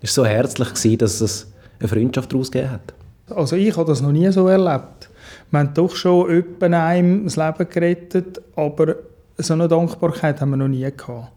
es 0.02 0.16
war 0.18 0.26
so 0.26 0.30
herzlich, 0.30 0.70
gewesen, 0.70 0.98
dass 0.98 1.22
es 1.22 1.48
eine 1.80 1.88
Freundschaft 1.88 2.32
daraus 2.32 2.52
gegeben 2.52 2.72
hat. 2.72 2.94
Also 3.30 3.56
ich 3.56 3.76
habe 3.76 3.88
das 3.88 4.02
noch 4.02 4.12
nie 4.12 4.30
so 4.32 4.48
erlebt. 4.48 5.10
Wir 5.50 5.60
haben 5.60 5.74
doch 5.74 5.96
schon 5.96 6.30
jemanden 6.30 6.74
einem 6.74 7.24
das 7.24 7.38
Leben 7.38 7.70
gerettet, 7.70 8.42
aber 8.56 8.96
so 9.38 9.54
eine 9.54 9.68
Dankbarkeit 9.68 10.42
haben 10.42 10.52
wir 10.52 10.58
noch 10.58 10.68
nie 10.68 10.82
gehabt. 10.82 11.32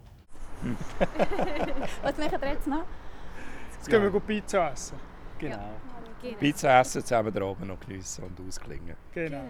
Was 2.03 2.19
machen 2.19 2.41
wir 2.41 2.49
jetzt 2.49 2.67
noch? 2.67 2.85
Jetzt 3.75 3.89
gehen 3.89 4.03
wir 4.03 4.11
gut 4.11 4.27
Pizza 4.27 4.73
essen. 4.73 4.97
Genau. 5.39 5.71
Pizza 6.39 6.81
essen, 6.81 7.03
zusammen 7.03 7.33
den 7.33 7.43
Abend 7.43 7.67
noch 7.67 7.81
geniessen 7.81 8.25
und 8.25 8.47
ausklingen. 8.47 8.97
Genau. 9.13 9.43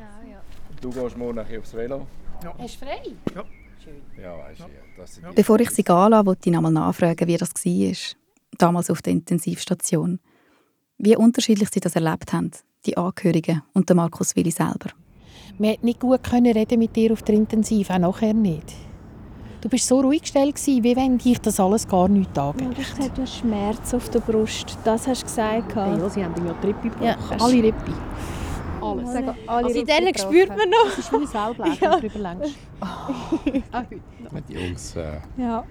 Du 0.80 0.90
gehst 0.90 1.16
morgen 1.16 1.36
nachher 1.36 1.58
aufs 1.58 1.74
Velo? 1.74 2.06
Hast 2.58 2.80
du 2.80 2.86
frei? 2.86 3.02
Ja. 3.34 3.44
Ja, 4.20 4.38
weißt 4.38 4.60
du, 4.60 4.64
ja. 4.64 4.68
Das 4.96 5.14
sind 5.14 5.34
Bevor 5.34 5.58
ich 5.60 5.70
sie 5.70 5.82
gehen 5.82 6.10
lasse, 6.10 6.26
wollte 6.26 6.48
ich 6.48 6.54
noch 6.54 6.60
mal 6.62 6.70
nachfragen, 6.70 7.26
wie 7.26 7.36
das 7.36 7.50
war, 7.52 8.16
damals 8.58 8.90
auf 8.90 9.02
der 9.02 9.12
Intensivstation. 9.12 10.20
Wie 10.98 11.16
unterschiedlich 11.16 11.68
sie 11.72 11.80
das 11.80 11.96
erlebt 11.96 12.32
haben, 12.32 12.52
die 12.86 12.96
Angehörigen 12.96 13.62
und 13.72 13.88
der 13.88 13.96
Markus 13.96 14.36
Willi 14.36 14.52
selber. 14.52 14.90
Man 15.58 15.72
konnte 15.72 15.86
nicht 15.86 16.00
gut 16.00 16.32
reden 16.32 16.78
mit 16.78 16.94
dir 16.94 17.12
auf 17.12 17.22
der 17.22 17.34
Intensiv, 17.34 17.90
auch 17.90 17.98
nachher 17.98 18.34
nicht. 18.34 18.72
Du 19.62 19.68
bist 19.68 19.86
so 19.86 20.00
ruhig 20.00 20.22
gestellt, 20.22 20.56
gewesen, 20.56 20.82
wie 20.82 20.96
wenn 20.96 21.18
dich 21.18 21.40
das 21.40 21.60
alles 21.60 21.86
gar 21.86 22.08
nicht 22.08 22.36
angeht. 22.36 22.76
Ich 22.76 22.98
hatte 22.98 23.24
Schmerz 23.24 23.94
auf 23.94 24.10
der 24.10 24.18
Brust. 24.18 24.76
Das 24.82 25.06
hast 25.06 25.22
du 25.22 25.26
gesagt. 25.26 25.76
Ja, 25.76 26.10
sie 26.10 26.24
haben 26.24 26.34
ja 26.44 26.52
die 26.60 26.66
Rippe 26.66 26.82
gebrochen. 26.88 27.04
Ja, 27.04 27.16
alle 27.38 27.62
Rippe. 27.62 27.92
Alles. 28.80 29.08
Alle 29.08 29.34
Also, 29.46 29.80
Rippen 29.80 30.18
spürt 30.18 30.48
man 30.48 30.68
noch. 30.68 30.96
Das 30.96 30.98
ist 30.98 31.12
wie 31.12 31.16
ein 31.16 31.28
Ja. 31.32 31.54
wenn 31.58 32.00
du 32.02 32.08
drüber 32.08 32.18
längst. 32.18 32.56
Auch 32.80 33.08
heute 33.08 34.02
noch. 34.24 34.40
Die 34.48 34.52
Jungs 34.52 34.96
äh, 34.96 35.20
Ja. 35.36 35.64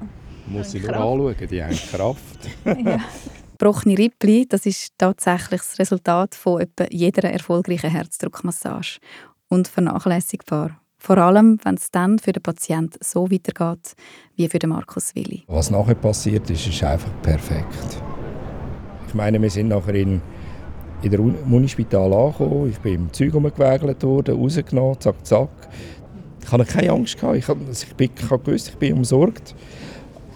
muss 0.48 0.74
ich 0.74 0.84
nur 0.84 0.96
anschauen, 0.96 1.36
die 1.50 1.62
haben 1.62 1.76
Kraft. 1.76 2.50
Gebrochene 3.58 3.98
Rippli, 3.98 4.48
das 4.48 4.66
ist 4.66 4.94
tatsächlich 4.98 5.60
das 5.60 5.78
Resultat 5.80 6.34
von 6.34 6.62
etwa 6.62 6.86
jeder 6.90 7.30
erfolgreichen 7.30 7.90
Herzdruckmassage 7.92 9.00
und 9.50 9.68
vernachlässigbar. 9.68 10.81
Vor 11.04 11.18
allem, 11.18 11.58
wenn 11.64 11.74
es 11.74 11.90
dann 11.90 12.20
für 12.20 12.32
den 12.32 12.44
Patienten 12.44 13.00
so 13.02 13.32
weitergeht 13.32 13.96
wie 14.36 14.48
für 14.48 14.60
den 14.60 14.70
Markus 14.70 15.16
Willi. 15.16 15.42
Was 15.48 15.72
nachher 15.72 15.96
passiert 15.96 16.48
ist, 16.52 16.68
ist 16.68 16.84
einfach 16.84 17.10
perfekt. 17.24 17.98
Ich 19.08 19.16
meine, 19.16 19.42
wir 19.42 19.50
sind 19.50 19.70
nachher 19.70 19.96
in, 19.96 20.22
in 21.02 21.10
der 21.10 21.20
Unispital 21.20 22.14
angekommen. 22.14 22.70
Ich 22.70 22.78
bin 22.82 22.94
im 22.94 23.14
Zeug 23.14 23.34
umgewägelt 23.34 24.04
worden, 24.04 24.40
rausgenommen, 24.40 25.00
zack, 25.00 25.26
zack. 25.26 25.50
Ich 26.44 26.52
hatte 26.52 26.66
keine 26.66 26.92
Angst. 26.92 27.20
Gehabt. 27.20 27.36
Ich, 27.36 27.48
hab- 27.48 27.58
also 27.68 27.88
ich, 27.88 27.96
bin, 27.96 28.12
ich 28.16 28.30
habe 28.30 28.44
gewusst, 28.44 28.70
ich 28.70 28.78
bin 28.78 28.94
umsorgt. 28.94 29.56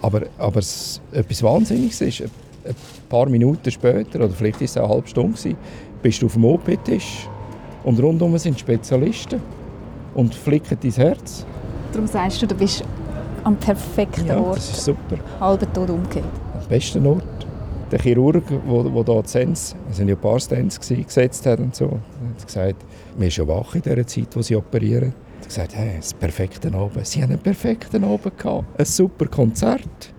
Aber, 0.01 0.23
aber 0.39 0.57
es, 0.57 0.99
etwas 1.11 1.43
Wahnsinniges 1.43 2.01
ist, 2.01 2.21
ein, 2.23 2.75
paar 3.07 3.29
Minuten 3.29 3.69
später, 3.69 4.17
oder 4.25 4.33
vielleicht 4.33 4.61
ist 4.63 4.71
es 4.71 4.77
eine 4.77 4.89
halbe 4.89 5.07
Stunde, 5.07 5.37
bist 6.01 6.23
du 6.23 6.25
auf 6.25 6.33
dem 6.33 6.45
OP-Tisch 6.45 7.29
und 7.83 7.99
rundum 7.99 8.35
sind 8.39 8.59
Spezialisten 8.59 9.39
und 10.15 10.33
flicken 10.33 10.77
dein 10.81 10.91
Herz. 10.91 11.45
Darum 11.91 12.07
sagst 12.07 12.41
du, 12.41 12.47
du 12.47 12.55
bist 12.55 12.83
am 13.43 13.55
perfekten 13.57 14.25
Ja, 14.27 14.39
Ort, 14.39 14.57
das 14.57 14.69
ist 14.71 14.85
super. 14.85 15.17
halber 15.39 15.71
tot 15.71 15.89
umgekehrt. 15.91 16.25
am 16.53 16.67
besten 16.67 17.05
Ort. 17.05 17.23
Der 17.91 17.99
Chirurg, 17.99 18.43
wo, 18.65 18.91
wo 18.91 19.03
da 19.03 19.21
die 19.21 19.29
Stents, 19.29 19.75
es 19.91 19.99
waren 19.99 20.07
ja 20.07 20.15
ein 20.15 20.19
paar 20.21 20.39
Stents 20.39 20.79
gesetzt 20.79 21.45
hat 21.45 21.59
und 21.59 21.75
so, 21.75 21.85
hat 21.85 22.45
gesagt, 22.45 22.75
wir 23.15 23.25
sind 23.25 23.33
schon 23.33 23.47
wach 23.47 23.75
in 23.75 23.81
der 23.83 24.05
Zeit, 24.07 24.35
wo 24.35 24.41
sie 24.41 24.55
operieren. 24.55 25.13
Er 25.13 25.41
hat 25.41 25.47
gesagt, 25.47 25.75
hey, 25.75 25.91
das 25.97 26.13
perfekte 26.15 26.73
Abend. 26.73 27.05
Sie 27.05 27.21
haben 27.21 27.29
einen 27.33 27.39
perfekten 27.39 28.03
Abend 28.03 28.37
gehabt, 28.39 28.65
ein 28.79 28.85
super 28.85 29.27
Konzert. 29.27 30.13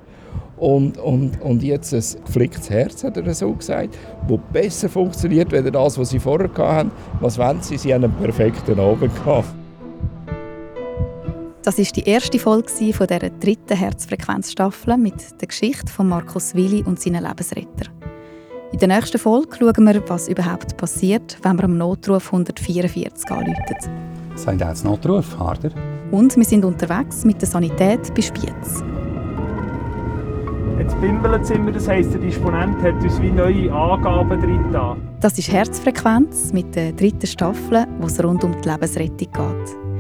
Und, 0.57 0.97
und, 0.99 1.43
und 1.43 1.63
jetzt 1.63 1.93
ein 1.93 2.03
geflicktes 2.25 2.71
Herz, 2.71 3.05
hat 3.05 3.17
er 3.19 3.35
so 3.35 3.53
gesagt, 3.53 3.95
das 4.29 4.39
besser 4.53 4.89
funktioniert 4.89 5.53
als 5.53 5.71
das, 5.71 5.99
was 5.99 6.11
sie 6.11 6.19
vorher 6.21 6.49
hatten. 6.57 6.91
Was 7.21 7.37
wollen 7.37 7.61
sie? 7.61 7.77
Sie 7.77 7.93
haben 7.93 8.05
einen 8.05 8.15
perfekten 8.15 8.79
Abend 8.81 9.15
gehabt. 9.15 9.49
Das 11.67 11.81
ist 11.81 11.97
die 11.97 12.09
erste 12.09 12.39
Folge 12.39 12.93
von 12.93 13.09
dieser 13.09 13.29
dritten 13.29 13.77
Herzfrequenzstaffel 13.77 14.97
mit 14.97 15.41
der 15.41 15.49
Geschichte 15.49 15.93
von 15.93 16.09
Markus 16.09 16.55
Willi 16.55 16.85
und 16.85 17.01
seinen 17.01 17.25
Lebensretter. 17.25 17.91
In 18.71 18.79
der 18.79 18.87
nächsten 18.87 19.19
Folge 19.19 19.57
schauen 19.59 19.85
wir, 19.85 20.09
was 20.09 20.29
überhaupt 20.29 20.77
passiert, 20.77 21.37
wenn 21.43 21.57
man 21.57 21.65
am 21.65 21.77
Notruf 21.77 22.27
144 22.27 23.29
anruft. 23.33 23.91
Seid 24.37 24.61
ihr 24.61 24.69
jetzt 24.69 24.85
Notruf, 24.85 25.37
Harder? 25.41 25.73
Und 26.13 26.37
wir 26.37 26.45
sind 26.45 26.65
unterwegs 26.65 27.25
mit 27.25 27.43
der 27.43 27.49
Sanität 27.49 28.15
bei 28.15 28.23
Spiez. 28.23 28.85
Jetzt 30.79 31.01
bimbelt 31.01 31.43
es 31.43 31.51
immer, 31.51 31.73
das 31.73 31.89
heisst, 31.89 32.13
der 32.13 32.21
Disponent 32.21 32.81
hat 32.81 33.03
uns 33.03 33.21
wie 33.21 33.33
neue 33.33 33.73
Angaben 33.73 34.41
drin 34.41 34.67
da. 34.73 34.97
Das 35.19 35.37
ist 35.37 35.51
Herzfrequenz 35.51 36.53
mit 36.53 36.77
der 36.77 36.93
dritten 36.93 37.27
Staffel, 37.27 37.89
wo 37.99 38.07
es 38.07 38.23
rund 38.23 38.45
um 38.45 38.55
die 38.63 38.69
Lebensrettung 38.69 39.19
geht. 39.33 39.96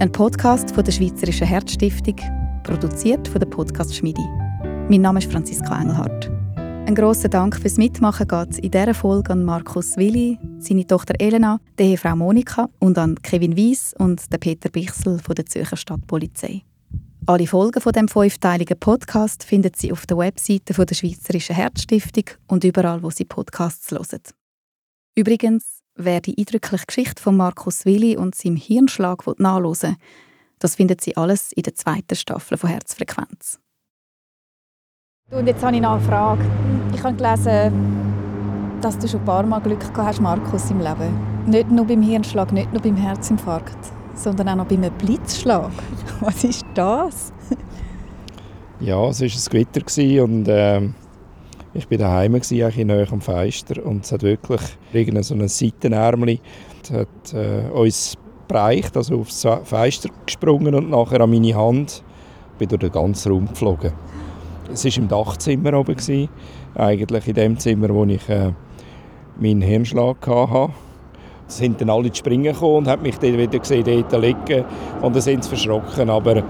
Ein 0.00 0.10
Podcast 0.10 0.72
von 0.72 0.82
der 0.82 0.90
Schweizerischen 0.90 1.46
Herzstiftung, 1.46 2.16
produziert 2.64 3.28
von 3.28 3.38
der 3.38 3.46
Podcast 3.46 3.94
Schmiedi. 3.94 4.24
Mein 4.88 5.02
Name 5.02 5.20
ist 5.20 5.30
Franziska 5.30 5.80
Engelhardt. 5.80 6.28
Ein 6.56 6.96
grosser 6.96 7.28
Dank 7.28 7.56
fürs 7.56 7.76
Mitmachen 7.76 8.26
geht 8.26 8.58
in 8.58 8.72
dieser 8.72 8.92
Folge 8.92 9.32
an 9.32 9.44
Markus 9.44 9.96
Willi, 9.96 10.38
seine 10.58 10.84
Tochter 10.84 11.14
Elena, 11.20 11.60
die 11.78 11.84
Ehefrau 11.84 12.16
Monika 12.16 12.68
und 12.80 12.98
an 12.98 13.14
Kevin 13.22 13.56
Weiss 13.56 13.94
und 13.96 14.32
den 14.32 14.40
Peter 14.40 14.68
Bichsel 14.68 15.20
von 15.20 15.36
der 15.36 15.46
Zürcher 15.46 15.76
Stadtpolizei. 15.76 16.62
Alle 17.26 17.46
Folgen 17.46 17.80
von 17.80 17.92
dem 17.92 18.08
fünfteiligen 18.08 18.78
Podcast 18.78 19.44
finden 19.44 19.72
Sie 19.76 19.92
auf 19.92 20.06
der 20.06 20.18
Webseite 20.18 20.74
von 20.74 20.86
der 20.86 20.96
Schweizerischen 20.96 21.54
Herzstiftung 21.54 22.24
und 22.48 22.64
überall, 22.64 23.02
wo 23.02 23.10
Sie 23.10 23.24
Podcasts 23.24 23.92
hören. 23.92 24.22
Übrigens, 25.14 25.83
wer 25.94 26.20
die 26.20 26.36
eindrückliche 26.38 26.86
Geschichte 26.86 27.22
von 27.22 27.36
Markus 27.36 27.84
Willi 27.84 28.16
und 28.16 28.34
seinem 28.34 28.56
Hirnschlag 28.56 29.24
nachlesen 29.38 29.90
will, 29.90 29.96
das 30.58 30.76
findet 30.76 31.00
Sie 31.00 31.16
alles 31.16 31.52
in 31.52 31.62
der 31.62 31.74
zweiten 31.74 32.14
Staffel 32.16 32.56
von 32.56 32.70
Herzfrequenz. 32.70 33.58
Und 35.30 35.46
jetzt 35.46 35.62
habe 35.62 35.76
ich 35.76 35.82
noch 35.82 35.96
eine 35.96 36.00
Frage. 36.00 36.44
Ich 36.94 37.02
habe 37.02 37.16
gelesen, 37.16 37.72
dass 38.80 38.98
du 38.98 39.08
schon 39.08 39.20
ein 39.20 39.26
paar 39.26 39.42
Mal 39.44 39.60
Glück 39.60 39.80
gehabt 39.80 39.98
hast, 39.98 40.20
Markus, 40.20 40.70
im 40.70 40.80
Leben. 40.80 41.18
Nicht 41.46 41.70
nur 41.70 41.86
beim 41.86 42.02
Hirnschlag, 42.02 42.52
nicht 42.52 42.72
nur 42.72 42.82
beim 42.82 42.96
Herzinfarkt, 42.96 43.78
sondern 44.14 44.48
auch 44.50 44.56
noch 44.56 44.66
beim 44.66 44.82
Blitzschlag. 44.98 45.70
Was 46.20 46.44
ist 46.44 46.64
das? 46.74 47.32
Ja, 48.80 49.08
es 49.08 49.20
war 49.20 49.26
ein 49.26 49.66
Gewitter 49.66 50.24
und 50.24 50.46
ähm, 50.48 50.94
ich 51.74 51.90
war 51.90 51.98
daheim, 51.98 52.34
eigentlich 52.34 52.78
in 52.78 52.86
Nähe 52.86 53.06
am 53.10 53.20
Feister 53.20 53.84
und 53.84 54.04
es 54.04 54.12
hat 54.12 54.22
wirklich 54.22 54.60
irgendein 54.92 55.24
so 55.24 55.34
ein 55.34 55.48
Seitenärmeli 55.48 56.40
das 56.82 56.98
hat 56.98 57.34
äh, 57.34 57.68
uns 57.70 58.16
bereicht, 58.46 58.96
also 58.96 59.20
aufs 59.20 59.46
Feister 59.64 60.10
gesprungen 60.26 60.74
und 60.74 60.90
nachher 60.90 61.20
an 61.20 61.30
meine 61.30 61.54
Hand 61.54 62.02
bin 62.58 62.68
durch 62.68 62.80
den 62.80 62.92
ganzen 62.92 63.32
Raum 63.32 63.48
geflogen. 63.48 63.92
Es 64.72 64.84
war 64.84 64.96
im 64.96 65.08
Dachzimmer 65.08 65.74
oben, 65.74 65.96
gewesen, 65.96 66.28
eigentlich 66.74 67.28
in 67.28 67.34
dem 67.34 67.58
Zimmer, 67.58 67.88
wo 67.88 68.04
ich 68.04 68.28
äh, 68.28 68.52
meinen 69.40 69.62
Hirnschlag 69.62 70.26
hatte. 70.26 70.72
Sie 71.46 71.64
sind 71.64 71.80
dann 71.80 71.90
alle 71.90 72.10
zu 72.10 72.18
springen 72.18 72.54
gekommen 72.54 72.76
und 72.76 72.88
haben 72.88 73.02
mich 73.02 73.18
dann 73.18 73.36
wieder 73.36 73.58
gesehen, 73.58 73.84
dort 73.84 74.22
liegen 74.22 74.64
und 75.02 75.14
dann 75.14 75.22
sind 75.22 75.44
sie 75.44 75.50
verschrocken. 75.50 76.08
Aber 76.08 76.42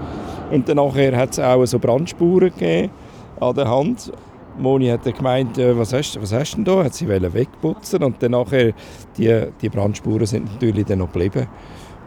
und 0.51 0.69
dann 0.69 0.77
nachher 0.77 1.15
hat 1.17 1.31
es 1.31 1.39
auch 1.39 1.65
so 1.65 1.79
Brandspuren 1.79 2.51
gegeben 2.51 2.91
an 3.39 3.55
der 3.55 3.67
Hand. 3.67 4.11
Moni 4.57 4.87
hat 4.87 5.05
dann 5.05 5.13
gemeint, 5.13 5.57
äh, 5.57 5.77
was 5.77 5.93
hast, 5.93 6.21
was 6.21 6.31
hast 6.33 6.53
du 6.53 6.55
denn 6.57 6.65
da? 6.65 6.83
Hat 6.83 6.93
sie 6.93 7.07
wollen 7.07 7.33
wegputzen 7.33 8.03
und 8.03 8.21
dann 8.21 8.31
nachher, 8.31 8.73
die, 9.17 9.47
die 9.61 9.69
Brandspuren 9.69 10.25
sind 10.25 10.51
natürlich 10.53 10.85
dann 10.85 10.99
noch 10.99 11.11
geblieben. 11.11 11.47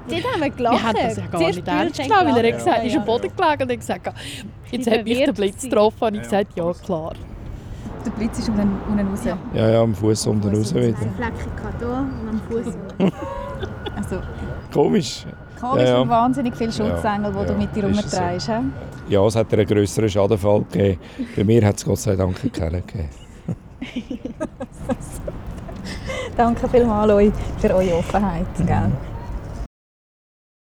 Dort 0.08 0.32
haben 0.32 0.40
wir 0.40 0.50
gelacht. 0.50 0.74
Wir 0.74 0.82
haben 0.82 0.96
das 1.02 1.16
ja 1.16 1.26
gar 1.26 1.40
Zuerst 1.40 1.56
nicht 1.56 1.68
ernst 1.68 2.02
genommen, 2.02 2.34
weil 2.34 2.44
er 2.44 2.52
gesagt 2.52 2.78
hat, 2.78 2.84
ist 2.84 2.96
am 2.96 3.04
Boden 3.04 3.30
gelegen 3.36 3.62
und 3.62 3.70
ich 3.70 3.78
gesagt, 3.80 4.12
jetzt 4.70 4.86
Die 4.86 4.90
hat 4.90 5.04
mich 5.04 5.18
der 5.18 5.32
Blitz 5.32 5.62
getroffen 5.62 6.04
und 6.04 6.14
ich 6.14 6.22
gesagt, 6.22 6.56
ja 6.56 6.72
klar. 6.72 7.12
Der 8.06 8.10
Blitz 8.12 8.38
ist 8.38 8.48
unten, 8.48 8.70
unten 8.88 9.08
raus. 9.08 9.20
Ja, 9.54 9.68
ja, 9.68 9.82
am 9.82 9.94
Fuß 9.94 10.26
unten 10.28 10.54
raus 10.54 10.74
wieder. 10.74 10.96
Fleckchen 10.96 11.52
hier 11.78 11.88
und 11.88 12.28
am 12.28 12.40
Fuß. 12.48 12.74
Also, 13.96 14.22
Komisch. 14.72 15.26
komisch 15.60 15.82
Ja, 15.82 15.88
ja. 15.88 15.98
und 16.00 16.08
wahnsinnig 16.08 16.54
viele 16.56 16.72
Schutzengel, 16.72 17.32
die 17.32 17.38
Ja, 17.38 17.44
du 17.44 17.54
mit 17.54 17.74
dir 17.74 17.92
so. 18.40 18.52
Ja, 19.08 19.24
es 19.26 19.36
hat 19.36 19.52
einen 19.54 19.66
grösseren 19.66 20.08
Schadenfall 20.08 20.64
gegeben. 20.70 21.00
Bei 21.34 21.44
mir 21.44 21.64
hat 21.64 21.76
es 21.76 21.84
Gott 21.84 21.98
sei 21.98 22.14
Dank 22.14 22.52
keinen 22.52 22.86
gegeben. 22.86 23.08
Danke 26.36 26.68
vielmals 26.68 27.12
euch 27.12 27.32
für 27.58 27.74
eure 27.74 27.96
Offenheit. 27.96 28.46
Gell? 28.66 28.92